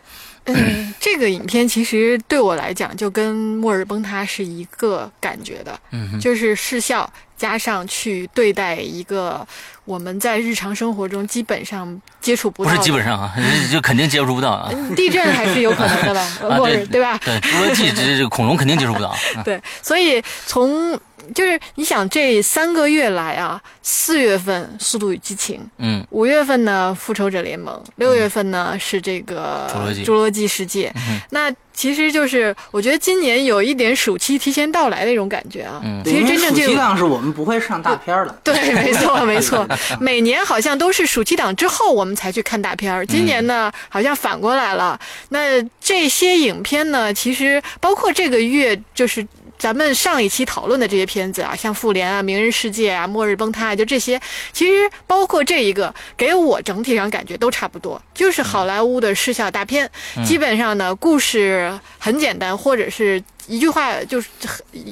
[0.45, 9.47] 嗯，这个影片其实对我来讲就跟《末日崩塌》是一个感觉的，嗯，就是视效加上去对待一个
[9.87, 13.33] 我们在日常生活中基本上接触不不到不，是基本上啊，
[13.73, 14.69] 就肯定接触不到啊。
[14.71, 16.21] 嗯地震还是有可能的吧？
[16.47, 17.19] 啊，末对日对吧？
[17.25, 19.17] 对，侏罗纪这这个恐龙肯定接触不到啊。
[19.43, 20.93] 对，所以从
[21.35, 30.93] 就是你想这三个月来啊，四月份《速度与激情》，嗯五月份呢《复仇者联盟》，六月份呢是这个侏罗纪侏罗纪世界。
[31.09, 31.51] 嗯那
[31.81, 35.81] 其实就是我觉得今年有一点暑期提前到来的一种感觉啊。
[35.83, 38.39] 嗯其实真正暑进入期档是我们不会上大片儿的。
[38.45, 39.67] 对，没错， 没错。
[39.99, 45.01] 每年好像都是暑期档之后我们才去看大片儿，今年呢好像反过来了。
[45.31, 49.27] 那这些影片呢，其实包括这个月就是。
[49.61, 54.19] 咱们上一期讨论的这些片子啊，像《复联》啊、《明日世界》啊、《末日崩塌》啊，就这些，
[54.55, 59.89] 其实包括这一个，给我整体上感觉都差不多，就是好莱坞的视效大片。
[60.25, 64.31] 基本上呢，故事很简单，或者是一句话就是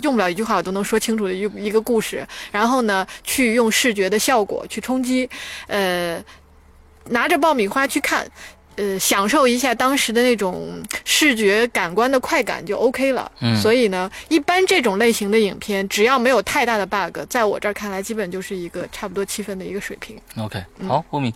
[0.03, 2.27] 用不了一句话我都能说清楚的一一个故事。
[2.53, 5.27] 然后呢，去用视觉的效果去冲击，
[5.67, 6.23] 呃，
[7.07, 8.31] 拿着爆米花去看。
[8.79, 13.31] 呃，享受一下当时的那种视觉感官的快感就 OK 了。
[13.41, 20.17] 嗯所以呢，一般这种类型的影片，只要没有太大的 bug，在我这儿看来，基本就是一个差不多七分的一个水平。
[20.39, 21.35] ，OK，好，波米，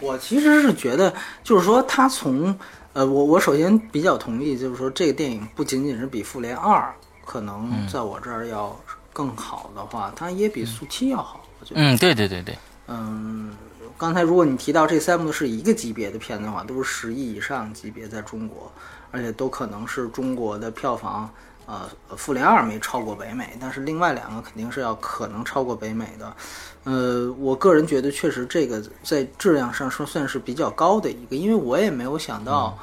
[0.00, 2.56] 我其实是觉得，就是说他从
[2.92, 6.78] 呃，我我首先比较同意，就是说这个电影不仅仅是比《复联二》
[7.26, 8.78] 可能在我这儿要
[9.12, 11.44] 更好的话，它也比《速七》要好。
[11.58, 12.56] 我觉得，嗯，对对对对，
[12.88, 13.56] 嗯，
[13.96, 18.70] 刚才如果你提到这三部是一个级别的片子的话，都是十亿以上级别，在中国，
[19.10, 21.28] 而且都可能是中国的票房。
[21.64, 26.36] 呃，《复联二》没超过北美，但是另外两个肯定是要可能超过北美的。
[26.82, 32.76] 呃，我个人觉得确实这个在质量上说算是比较高的一个，因为我也没有想到，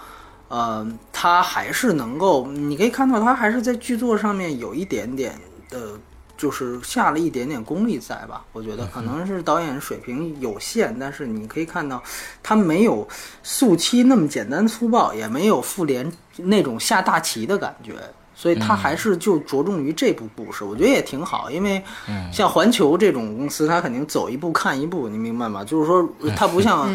[0.47, 5.37] 呃，它还是能够，你可以看到它还是在剧作上面有一点点
[5.69, 5.99] 的，
[6.39, 8.41] 就是下了一点点功力在吧？
[8.53, 12.01] 我觉得可能是导演水平有限，但是你可以看到，
[12.41, 13.05] 他没有
[13.43, 17.93] 速七那么简单粗暴，也没有复联那种下大棋的感觉。
[18.33, 21.83] 所以他还是就着重于这部故事，我觉得也挺好，因为
[22.31, 25.61] 像环球这种公司，它肯定走一步看一步，你明白吗？
[25.61, 26.87] 就是说，它不像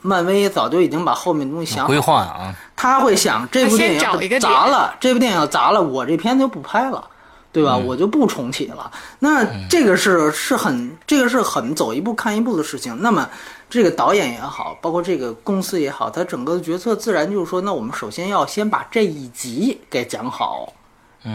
[0.00, 7.10] 漫威早就已经把后面的东西想规划啊，他会想这部电影砸了，这部电影要砸了，我这片子就不拍了。
[7.54, 7.76] 对吧？
[7.76, 8.90] 我就不重启了。
[9.20, 13.00] 那这个是是很这个是很走一步看一步的事情。
[13.00, 13.30] 那么
[13.70, 20.72] 这个导演也好，包括这个公司也好，他整个的决策自然就是说，那我们首先要先把这一集给讲好。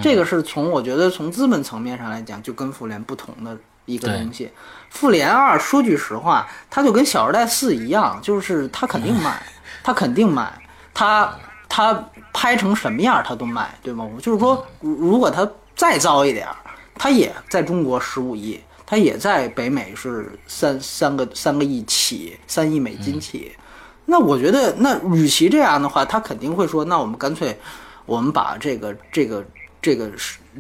[0.04, 4.52] 这个是从我觉得从资本层面上来讲，就跟复联不同的一个东西。
[4.90, 9.42] 复联二说句实话，它就跟小时代四一样，就是它肯定卖，
[9.82, 10.52] 它肯定卖，
[10.94, 11.34] 它
[11.68, 14.08] 它拍成什么样它都卖，对吗？
[14.22, 15.50] 就是说，如果它
[15.80, 16.56] 再糟一点儿，
[16.96, 23.54] 它也在中国十五亿，它也在北美是三三个三个亿起，三亿美金起。
[24.04, 27.58] 那我觉得，那与其这样的话，他肯定会说，那我们干脆，
[28.06, 29.42] 我们把这个这个。
[29.82, 30.12] 这个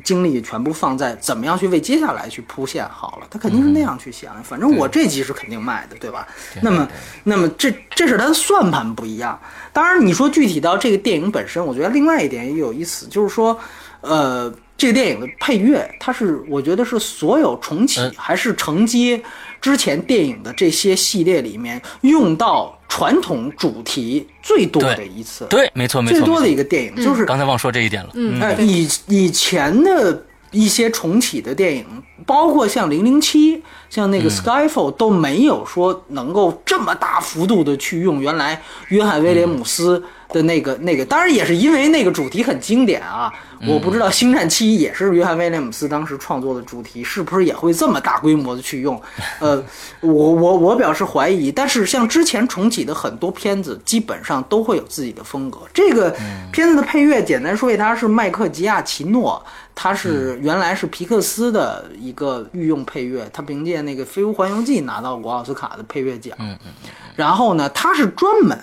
[0.02, 4.42] 精力全部放在怎么样去为接下来去铺线好了，他肯定是那样去想。
[4.42, 6.26] 反正我这集是肯定卖的，对吧？
[6.62, 6.88] 那么，
[7.26, 9.38] 那么这这是他的算盘不一样。
[9.74, 13.60] 当然，你说具体到这个电影本身，我觉得另外一点也有意思，就是说，
[14.00, 14.50] 呃，
[14.80, 19.22] 这个电影的配乐，它是我觉得是所有重启还是承接
[19.62, 22.76] 之前电影的这些系列里面用到。
[22.92, 28.10] 传统主题最多的一次，对，没错，没错，最多的一个电影就是刚才忘说这一点了。
[28.16, 31.86] 嗯，哎，以以前的一些重启的电影，
[32.30, 43.34] 包括像零零七，像那个 Skyfall 都没有说能够这么大幅度的去用原来约翰威廉姆斯的那个那个，当然也是因为那个主题很经典啊。
[43.68, 49.02] 我不知道《星战七》也是约翰威廉姆斯当时创作的主题，是不是也会这么大规模的去用？
[49.42, 49.62] 呃，
[50.00, 51.52] 我我我表示怀疑。
[51.52, 55.62] 但是像之前重启的很多片子，基本上都会有自己的风格。
[55.74, 56.16] 这个
[56.54, 59.44] 片子的配乐，简单说一下，它是麦克吉亚奇诺，
[59.82, 66.36] 他是原来是皮克斯的一个御用配乐，他凭借那个《飞屋环游记》拿到过奥斯卡的配乐奖。
[66.40, 66.74] 嗯嗯。
[67.16, 68.60] 然后呢，他是专门。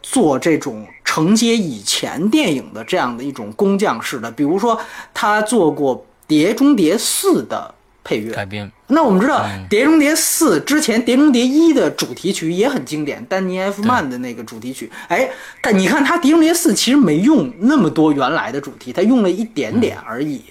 [0.00, 4.80] 做这种承接以前电影的这样的一种工匠式的，比如说
[5.12, 5.94] 他做过
[6.26, 7.74] 《碟中谍四》的
[8.08, 8.70] 配乐改编。
[8.86, 14.90] 那我们知道，《碟中谍四》之前《碟中谍一》的主题曲也很经典，丹尼·埃夫曼的那个主题曲。
[15.08, 15.28] 哎，
[15.60, 20.42] 但你看他《碟中谍四》其实没用那么多原来的主题，他用了一点点而已。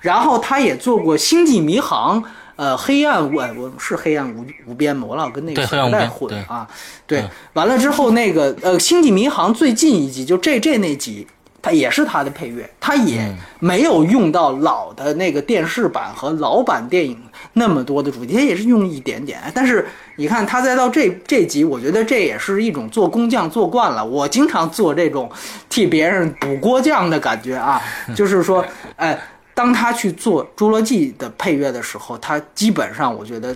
[0.00, 2.22] 然后他也做过《星际迷航》。
[2.54, 5.06] 呃，黑暗无，我是黑暗无无边吗？
[5.08, 6.68] 我老跟那个时代混啊。
[7.06, 11.26] 对，完了之后那个呃，《星际迷航》最近一集就这这那集，
[11.62, 17.16] 它也是它的配乐，它也没有用到老的那个电视版和老版电影
[17.54, 19.40] 那么多的主题，它也是用一点点。
[19.54, 19.86] 但是
[20.16, 24.04] 你看，它再到这这集，我觉得这也是一种做工匠做惯了。
[24.04, 25.30] 我经常做这种
[25.68, 27.80] 替别人补锅匠的感觉啊，
[28.14, 28.62] 就是说，
[28.96, 29.18] 哎。
[29.54, 33.54] 当他去做《侏罗纪》的配乐的时候，他基本上我觉得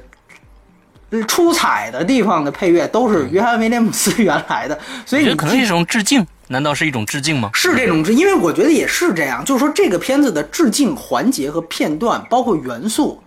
[1.26, 6.24] 出彩的地方的配乐都是约翰威廉姆斯原来的，所以这可能是一种致敬？
[6.48, 7.50] 难道是一种致敬吗？
[7.52, 13.22] 是这种致，因为我觉得也是这样，就是说这个片子的致敬环节和片段，包括元素，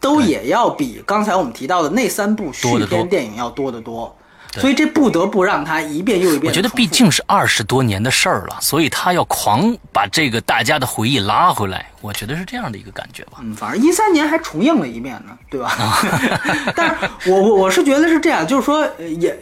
[0.00, 4.16] 都也要比刚才我们提到的那三部续篇电影要多得多。
[4.56, 6.48] 所以这不得不让他一遍又一遍。
[6.48, 11.90] 我觉得毕竟是二十多年的事儿了，所以他要狂把这个大家的回忆拉回来。
[12.00, 13.38] 我觉得是这样的一个感觉吧。
[13.40, 15.98] 嗯，反正一三年还重映了一遍呢，对吧？
[16.76, 16.94] 但是
[17.28, 19.36] 我我我是觉得是这样，就是说也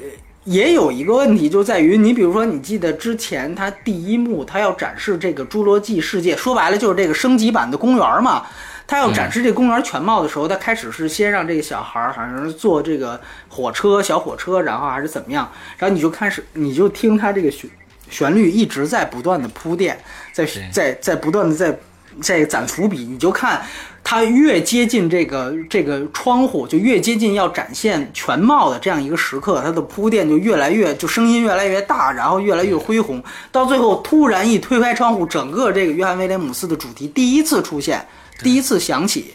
[0.45, 8.45] 也有一个问题，就在于你比如说，你记得之前他第一幕他要展示这个侏罗纪世界，说白了就是这个升级版的公园嘛。
[8.84, 13.18] 他要展示这公园全貌的时候，他开始是先让这个小孩儿好像是坐这个
[13.49, 17.70] 火车小火车，然后还是怎么样，然后你就开始你就听他这个旋
[18.11, 19.97] 旋律一直在不断的铺垫，
[20.32, 21.78] 在在在不断的在
[22.21, 23.63] 在攒伏笔，你就看
[24.05, 38.05] 它越接近这个这个窗户，就越接近要展现全貌的这样一个时刻，它的铺垫就越来越就声音越来越大，然后越来越恢宏，到最后突然一推开窗户，整个这个约翰威廉姆斯的主题第一次出现。
[38.43, 39.33] 第一次响起，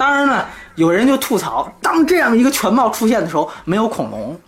[0.00, 4.40] 当然了，有人就吐槽，当这样一个全貌出现的时候，没有恐龙，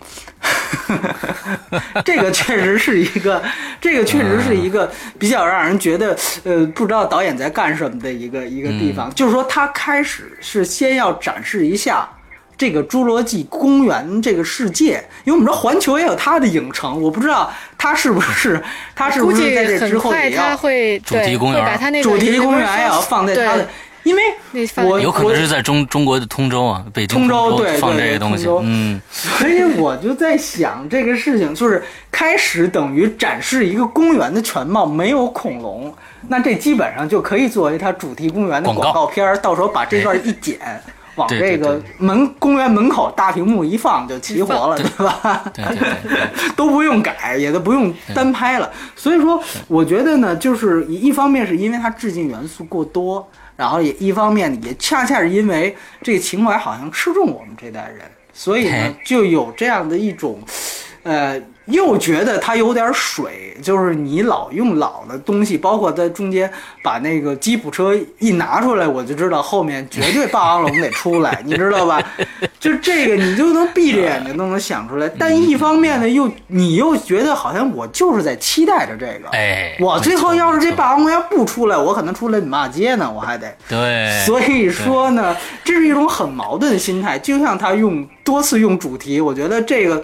[2.07, 3.43] 这个确实是一个，
[3.79, 9.15] 这个确实是一个比较让人觉得，呃，不知道导演在干什么的一个一个地方。
[9.15, 12.09] 就是说，他开始是先要展示一下
[12.57, 18.59] 这个侏罗纪公园这个世界，因为我们说环球也有它的影城，我不知道他是不是，
[18.97, 23.69] 他是不是在这之后也要主题公园，主题公园也要放在他的。
[24.05, 24.23] 因为
[24.85, 35.95] 我有可能是在中中国的通州啊，北京通州对放这个东西，嗯，所以我就在想这个事情，就是开始等于展示一个公园的全貌，没有恐龙，
[36.29, 40.59] 那这基本上就可以作为它主题公园的广告片儿，到时候把这段一剪，
[41.15, 45.45] 往这个门公园门口大屏幕一放就齐活了，对对吧？
[45.55, 46.21] 对对对对，
[46.57, 48.71] 都不用改，也都不用单拍了。
[48.97, 53.29] 所以说，我觉得呢，就是一一方面是因为它致敬元素过多，
[53.63, 58.01] 然后也一方面也恰恰是因为这个情怀好像吃中我们这代人，
[58.33, 60.41] 所以呢，就有这样的一种，
[61.05, 61.41] 呃。
[61.67, 66.51] 又觉得它有点水，就是你老用老的东西，包括在中间
[66.83, 72.03] 把那个吉普车一拿出来，我就知道后面绝对霸王龙得出来，你知道吧？
[72.59, 75.09] 就这个你就能闭着眼睛都能想出来。
[75.19, 83.53] 但一方面呢，又你又觉得好像我就是在期待着这个，哎，我最后要是这霸王龙要不出来，我可能出来你骂街呢，我还得。
[83.69, 87.19] 对，所以说呢，这是一种很矛盾的心态。
[87.19, 90.03] 就像他用多次用主题，我觉得这个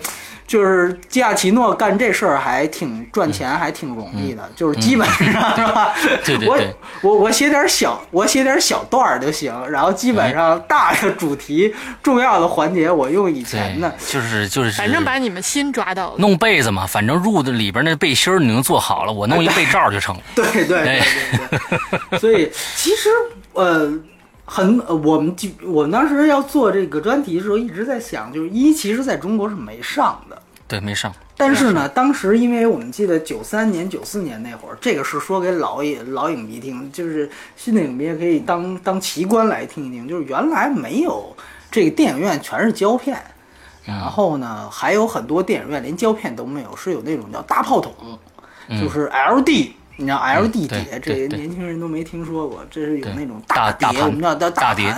[0.49, 4.51] 就是基亚奇诺干这事儿还挺赚钱，还挺容易的。
[4.57, 5.95] 就是基本上是吧？
[6.03, 6.59] 嗯对对我
[7.03, 9.55] 我我写点小，我写点小段儿就行。
[9.71, 16.15] 然后基本上大的主题、重要的环节，我用以前的。，就是就是，反正把你们心抓到了。
[16.19, 20.23] 弄被子嘛，反正入的里边那背心儿你能做好了，我弄一被罩就成了。
[20.35, 21.03] 对对对
[22.11, 23.11] 对， 所以其实
[23.53, 23.93] 呃，
[24.51, 30.41] 很呃我们就我们当时要做这个专题的时候，一直在想，就是一其实在中国是没上的。
[30.67, 31.13] 对，没上。
[31.37, 40.09] 但是呢，当时因为我们记得九三年、九四年那会儿，这个是说给老影老影迷听，就是新的影迷也可以当当奇观来听一听。
[40.09, 41.37] 就是原来没有
[41.71, 43.17] 这个电影院全是胶片，
[43.85, 47.93] 然后呢，还有很多电影院连胶片都没有，是有那种叫大炮筒，
[48.81, 49.73] 就是 LD。
[50.01, 51.39] 你知道 LD 碟，这对对。
[51.41, 54.95] 年轻人都没听说过，这是有那种大碟，我们叫叫大碟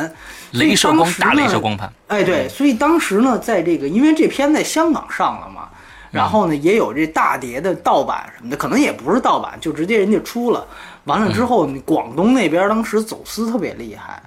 [0.53, 5.71] 镭射光大镭呢射光盘，哎，对，所以当时呢，在这个，因为这片在香港上了嘛，
[6.11, 10.67] 然后呢，也有这大碟的盗版什么的，可能也不是盗版，就直接人家出了。
[11.05, 14.23] 完了之后，广东那边当时走私特别厉害，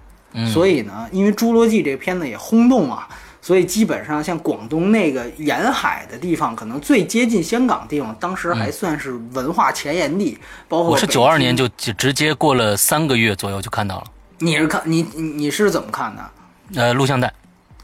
[0.52, 3.08] 所以呢，因为《侏罗纪》这片子也轰动啊，
[3.44, 10.38] 所以基本上像广东那个沿海的地方，可能最接近香港的地方，当时还算是文化前沿地。
[10.70, 14.06] 包括我是九二年就就直接过了三个月左右就看到了，
[14.40, 16.82] 你是看你你你是怎么看的？
[16.82, 17.32] 呃，录像带，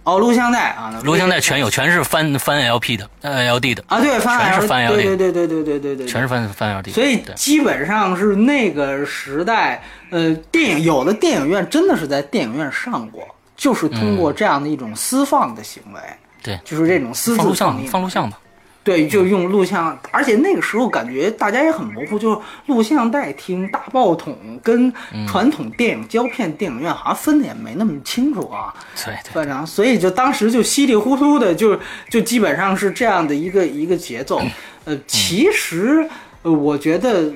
[0.06, 6.94] 哦，录像带啊，录像带全有，全是翻翻 LP 的，呃，LD 的，啊，对，翻全是翻对 LD 对对对对对对对，全是翻翻 LD。
[6.94, 13.28] 所以基本上是那个时代，呃，电影有的电影院真的是在电影院上过，
[13.60, 16.00] 就是通过这样的一种私放的行为，
[16.42, 18.40] 对，就是这种私放录像自放录像吧。
[18.82, 24.34] 对，就用录像，而且那个时候感觉大家也很模糊，就是录像带听、大爆筒
[24.64, 24.92] 跟
[25.28, 28.74] 传统电影胶片电影院好像分的也没那么清楚啊。
[28.96, 31.78] 对对，反正，所以就当时就稀里糊涂的就
[32.10, 34.42] 就基本上是这样的一个一个节奏。
[34.86, 36.10] 呃，其实
[36.42, 37.32] 呃，我觉得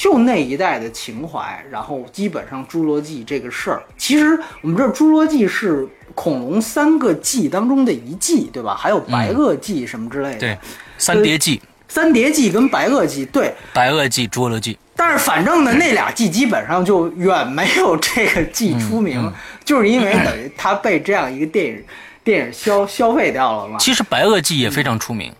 [0.00, 8.74] 就那一代的情怀，然后基本上《侏罗纪》这个事儿，其实我们知道《侏罗纪》是恐龙三个纪当中的一纪，对吧？
[8.74, 10.38] 还有白垩纪什么之类的。
[10.38, 10.58] 对，
[10.96, 13.52] 三叠纪、三叠纪跟白垩纪，对。
[13.74, 19.30] 白垩纪、侏罗纪，但是反正呢，那俩纪基本上就远没有这个纪出名，
[19.66, 21.84] 就是因为等于他被这样一个电影
[22.24, 23.76] 电影消消费掉了嘛。
[23.78, 25.30] 其实白垩纪也非常出名。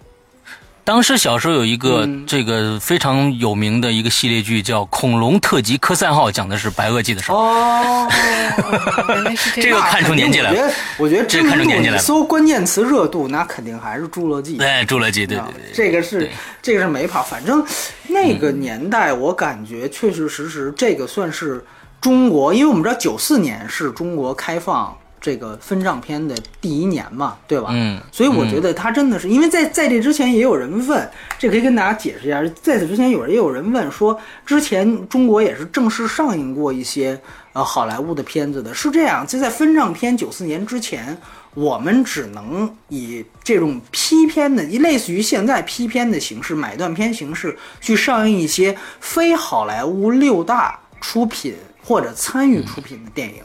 [0.90, 2.24] 当时小时候有一个嗯。
[2.26, 7.34] 这个非常有名的一个系列剧叫《恐龙特级科赛号》，讲的是白垩纪的事儿。
[7.36, 8.08] 哦，
[9.54, 9.80] 这这个。
[9.82, 10.68] 看出年纪来了
[10.98, 12.02] 我觉得，我觉得这个看出年纪来了。
[12.02, 14.56] 搜关键词热度，那肯定还是《侏罗纪》。
[14.58, 16.28] 对，侏罗纪，对对啊对，这个是
[16.60, 17.64] 这个是没跑，反正
[18.08, 21.64] 那个年代我感觉确确实实这个算是
[22.00, 27.68] 中国，因为我们知道九四年是中国开放这个分账片的第一年嘛，对吧？
[27.72, 37.20] 嗯所以我觉得他真的是，因为在在这之前也有人问，这可以跟大家解释一下，在此之前有人也有人问说，之前中国也是正式上映过一些
[37.52, 41.16] 呃好莱坞的片子的，是这样，就在分账片九四年之前。
[41.54, 53.42] 我们只能以这种批片的，类似于现在批片的形式、买断片形式去上映一些非好莱坞六大出品或者参与出品的电影，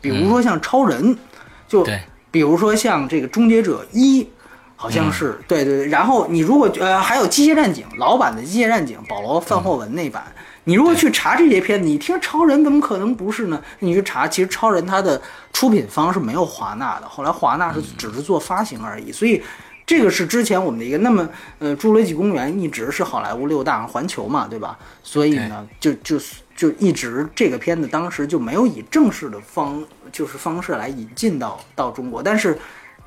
[0.00, 1.16] 比如说像超人，
[1.68, 4.22] 就对比如说像这个《终结者一》，
[4.76, 5.88] 好像是、对对对。
[5.88, 10.24] 然后你如果呃还有《机械战警》老版的《机械战警》，保罗·范霍文那版。
[10.64, 13.60] 你如果去查这些片子，你听超人怎么可能不是呢？
[13.78, 15.20] 你去查，其实超人它的
[15.54, 19.42] 出品方是没有华纳的，后来华纳是只是做发行而已，所以
[19.86, 20.98] 这个是之前我们的一个。
[20.98, 21.26] 那么
[21.58, 24.78] 呃，《侏罗纪公园》一直是好莱坞六大环球嘛，对吧？
[25.02, 26.18] 所以呢，就就
[26.60, 29.82] 就一直这个片子当时就没有以正式的方
[30.12, 32.58] 就是方式来引进到到中国，但是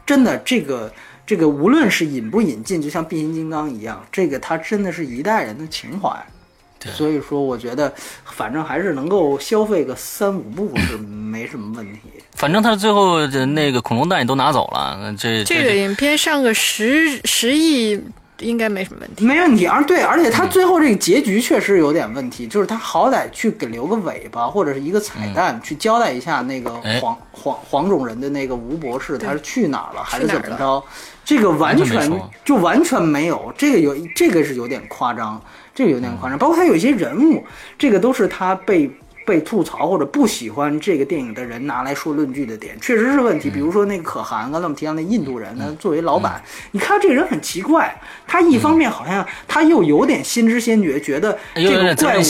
[0.08, 0.92] 真的这个
[1.24, 6.10] 这个无论是引不引进，就像变形金刚一样，这个它真的是一代人的情怀。
[6.98, 7.94] 所以说我觉得
[8.26, 12.00] 反正还是能够消费个三五部是没什么问题。
[12.34, 18.02] 反正他最后的那个恐龙蛋也都拿走了，这这个影片上个十十亿
[18.40, 19.26] 应该没什么问题。
[19.26, 30.84] 没问题，而对，而且他最后这个结局确实有点问题，就是他好歹去给留个尾巴或者是一个彩蛋，去交代一下那个哎黄黄黄种人的那个吴博士他是去哪儿了，还是怎么着？
[31.26, 35.42] 这个完全完全就完全没有，这个有这个是有点夸张，
[35.74, 36.38] 这个有点夸张。
[36.38, 37.42] 包括他有一些人物，
[37.78, 38.92] 这个都是他被
[39.26, 43.50] 被吐槽或者不喜欢这个电影的人拿来说论据的点，确实是问题。
[43.50, 47.96] 比如说那个可汗，刚才我们提到那印度人，他作为老板，你看这个人很奇怪，
[48.28, 52.24] 他一方面好像他又有点先知先觉，觉得这个怪物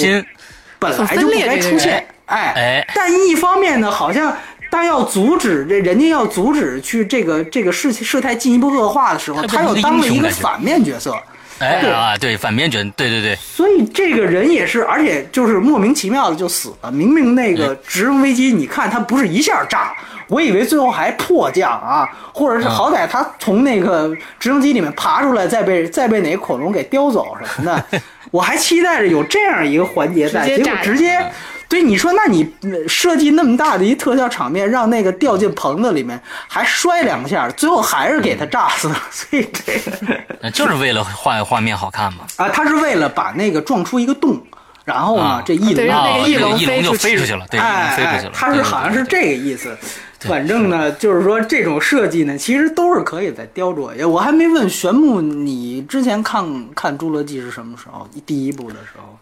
[0.80, 2.88] 本来就不该出现，哎哎。
[2.94, 4.36] 但一方面呢，好像
[4.70, 11.18] 当要阻止这人家要阻止去这个这个事情事态进一步恶化的时候，他他又当了一个反面角色，对
[11.60, 16.92] 哎啊，对，反面卷，对对对，所以这个人也是，而且就是莫名其妙的就死了。
[16.92, 19.94] 明明那个直升飞机，你看他不是一下炸，
[20.28, 28.02] 我以为最后还迫降啊，或者是好歹他从那个直升机里面爬出来，再被再被哪个恐龙给叼走什么的，
[28.32, 31.32] 我还期待着有这样一个环节在，结果直接炸直接。
[31.70, 38.96] 对你说，那你呃设计那么大的一特效场面，让那个掉进棚子里面，还摔两下，最后还是给他炸死了。
[39.10, 42.26] 所以这个呃就是为了画画面好看嘛。
[42.36, 44.40] 啊，他是为了把那个撞出一个洞，
[44.86, 49.76] 然后呢，啊这翼龙啊，对让那个翼这个翼龙就飞出去了，对，翼哎飞出去了。，他是好像是这个意思。
[50.20, 54.08] 反正呢，就是说这种设计呢，其实都是可以再雕琢一下。
[54.08, 58.08] 我还没问玄木，你之前看看《侏罗纪》是什么时候？
[58.26, 59.18] 第一部的时候？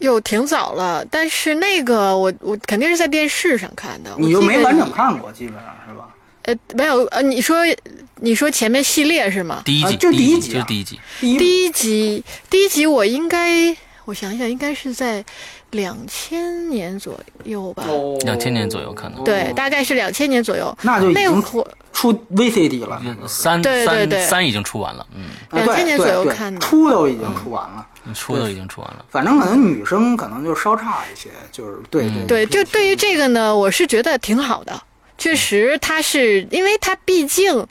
[0.00, 6.08] 又挺早了，但是那个我我肯定是在电视上看的，你又没完整看过，基本上是吧？
[6.42, 7.58] 呃，没有呃，你说
[8.16, 9.62] 你说前面系列是吗？
[9.64, 11.00] 第一集，啊就第第一集啊就第一集。
[11.20, 15.22] 第一集第一集我应该我想想应该是在
[15.72, 20.74] 两千年左右吧，哦两千年左右可能对，大概是两千年左右。
[20.82, 23.02] 那就已经那会儿出 VCD 了。
[23.26, 27.86] 三对对对三三已经出完了，嗯，两千年左右看的出都已经出完了。
[28.14, 29.04] 出都已经出完了。
[29.10, 34.82] 反正可能女生可能就稍差一些，就是对对对，就对于这个呢，我是觉得挺好的。
[35.16, 37.66] 确实，它是因为它毕竟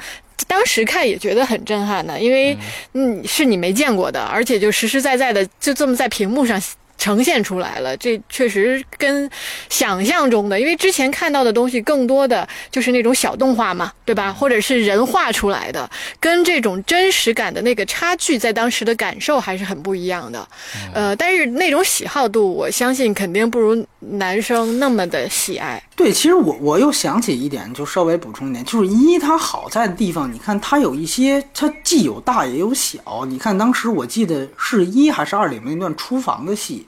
[0.48, 2.58] 当时看也觉得很震撼的，因为
[2.94, 6.62] 嗯是你没见过的，而且就实实在在的就这么在屏幕上。
[6.98, 9.30] 呈现出来了，这确实跟
[9.70, 14.34] 想象中的，因为之前看到的东西更多的就是那种小动画嘛，对吧？
[14.34, 15.90] 或者是人画出来的，
[16.20, 20.48] 跟这种真实感的那个差距，在当时的感受还是很不一样的。
[20.94, 25.82] 呃，但是那种喜好度，我相信肯定不如男生那么的喜爱。
[25.98, 33.26] 对，其实我我又想起一点，就稍微补充一点，就是一它好在的地方，你看它有一些，它既有大也有小。
[33.28, 36.86] 你看当时我记得是一还是二里面那段厨房的戏，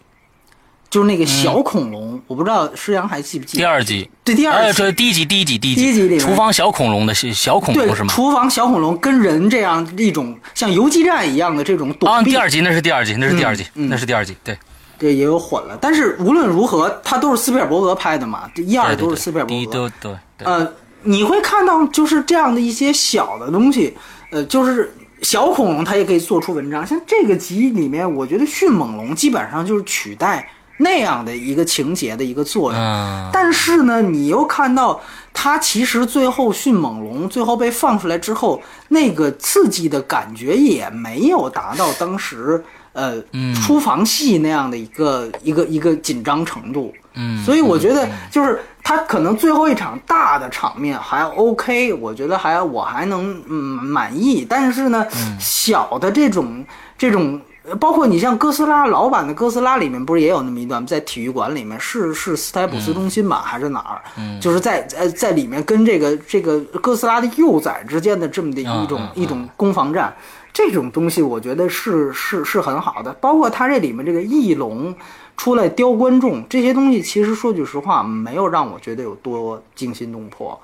[0.91, 3.63] 就是那个小恐龙，我不知道施阳还记不记得？
[3.63, 8.13] 第二集，对第二呃，集这第一集，第一集，第一第一集厨房小恐龙的戏小恐龙是吗？
[8.13, 14.55] 厨房小恐龙跟人这样一种像游击战一样的这种啊，躲避，啊第二集那是第二集，那是第二集，那是第二集，对，
[14.99, 15.77] 这也有混了。
[15.79, 19.79] 但是无论如何，它都是斯皮尔伯格拍的嘛，这一二对对都是斯皮尔对，第一伯格。
[19.79, 20.73] 都对对，呃，
[21.03, 23.95] 你会看到就是这样的一些小的东西，
[24.31, 26.85] 呃，就是小恐龙它也可以做出文章。
[26.85, 32.81] 像这个集里面，我觉得迅猛龙基本上就是取代那样的一个情节的一个作用。
[32.81, 35.01] 嗯，但是呢，你又看到
[35.33, 42.63] 它其实最后迅猛龙最后被放出来之后，那个刺激的感觉也没有达到当时
[42.99, 43.23] 呃
[43.53, 46.93] 出房戏那样的一个一个一个紧张程度。
[47.15, 55.05] 嗯，所以我觉得就是他可能最后一场大的场面还 OK，我觉得还我还能嗯满意，但是呢，
[55.39, 56.65] 小的这种
[56.97, 57.39] 这种。
[57.63, 64.01] 呃包括你像哥斯拉老版的哥斯拉里面，不是也有那么一段在体育馆里面，是是斯台普斯中心吧，还是哪儿？
[64.39, 70.11] 就是在呃在里面跟这个这个哥斯拉的幼崽之间的这么的一种、嗯嗯一种攻防战，
[70.53, 73.13] 这种东西我觉得是是是很好的。
[73.13, 74.95] 包括它这里面这个翼龙
[75.37, 80.59] 出来雕观众这些东西，其实说句实话，没有让我觉得有多惊心动魄，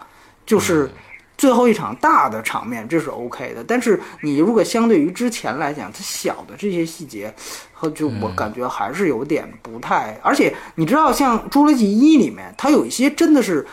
[0.46, 0.90] 就是。
[1.38, 3.62] 最后一场大的场面，这是 OK 的。
[3.62, 7.32] 但是你如果相对于之前来讲，它小的这些细节，
[7.74, 10.18] 和就我感觉还是有点不太。
[10.24, 13.68] 而且你知道，像《侏罗纪一》里面，它有一些真的是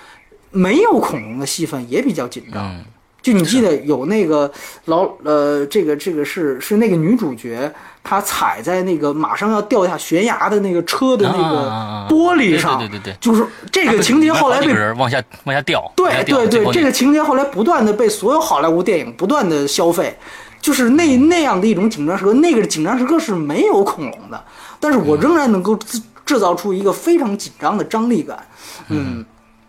[0.50, 2.68] 没有恐龙的戏份，也比较紧张。
[2.68, 2.84] 嗯
[3.22, 4.50] 就你记得有那个
[4.86, 7.72] 老呃，这个这个是是那个女主角，
[8.04, 20.14] 她踩在那个马上要掉下悬崖的那个车的那个玻璃上，对对对就是这个情节后来被往下往下掉，对掉对对，这个情节后来不断的被所有好莱坞电影不断的消费，
[20.60, 21.28] 就是那嗯。
[21.28, 24.44] 那样的一种紧张时刻，那个紧张时刻是没有恐龙的，
[24.78, 28.38] 但是我仍然能够制制造出一个非常紧张的张力感，
[28.88, 29.24] 嗯。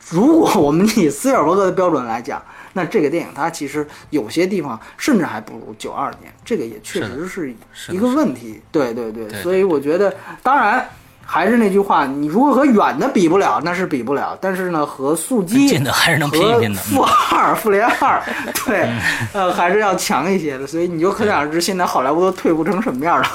[0.09, 2.41] 如果我们以斯皮尔伯格的标准来讲，
[2.73, 7.53] 那这个电影它其实有些地方甚至还不如九二年，这个也确实是
[7.89, 8.61] 一个问题。
[8.71, 10.87] 对对对，所以我觉得，当然。
[11.25, 14.37] 还是那句话，你如果和远的比不了，那是比不了。
[14.39, 16.79] 但是呢，和速激 近的还是能拼一拼的。
[16.79, 17.01] 负
[17.31, 18.21] 二、 复联二，
[18.65, 18.89] 对，
[19.33, 20.67] 呃，还是要强一些的。
[20.67, 23.27] 所以你就可想而知，现在好莱坞都退步成什么样了。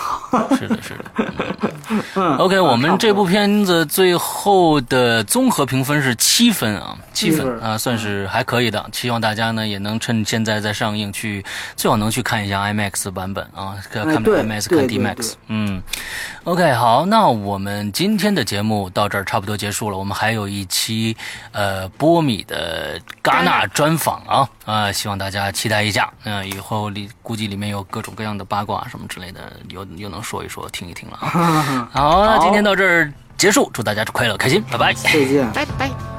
[0.57, 1.72] 是的，是的。
[2.14, 8.84] 嗯，OK，我们这部片子最后的综合评分是七分啊，七分啊，算是还可以的。
[8.93, 11.43] 希望大家呢也能趁现在在上映去，
[11.74, 15.32] 最好能去看一下 IMAX 版本啊，看 IMAX 看 DMAX。
[15.49, 15.82] 嗯
[16.45, 17.78] ，OK，好，那我们。
[17.93, 21.16] 今天的节目到这儿差不多结束了，我们还有一期
[21.53, 26.12] 呃波米的戛纳专访啊啊，希望大家期待一下。
[26.24, 31.89] 嗯，以后里估计里面有各种各样的八卦什么之类的，又又能说一说，听一听了啊。
[31.93, 36.17] 好，那今天到这儿结束，祝大家快乐开心，拜拜，再见，拜拜。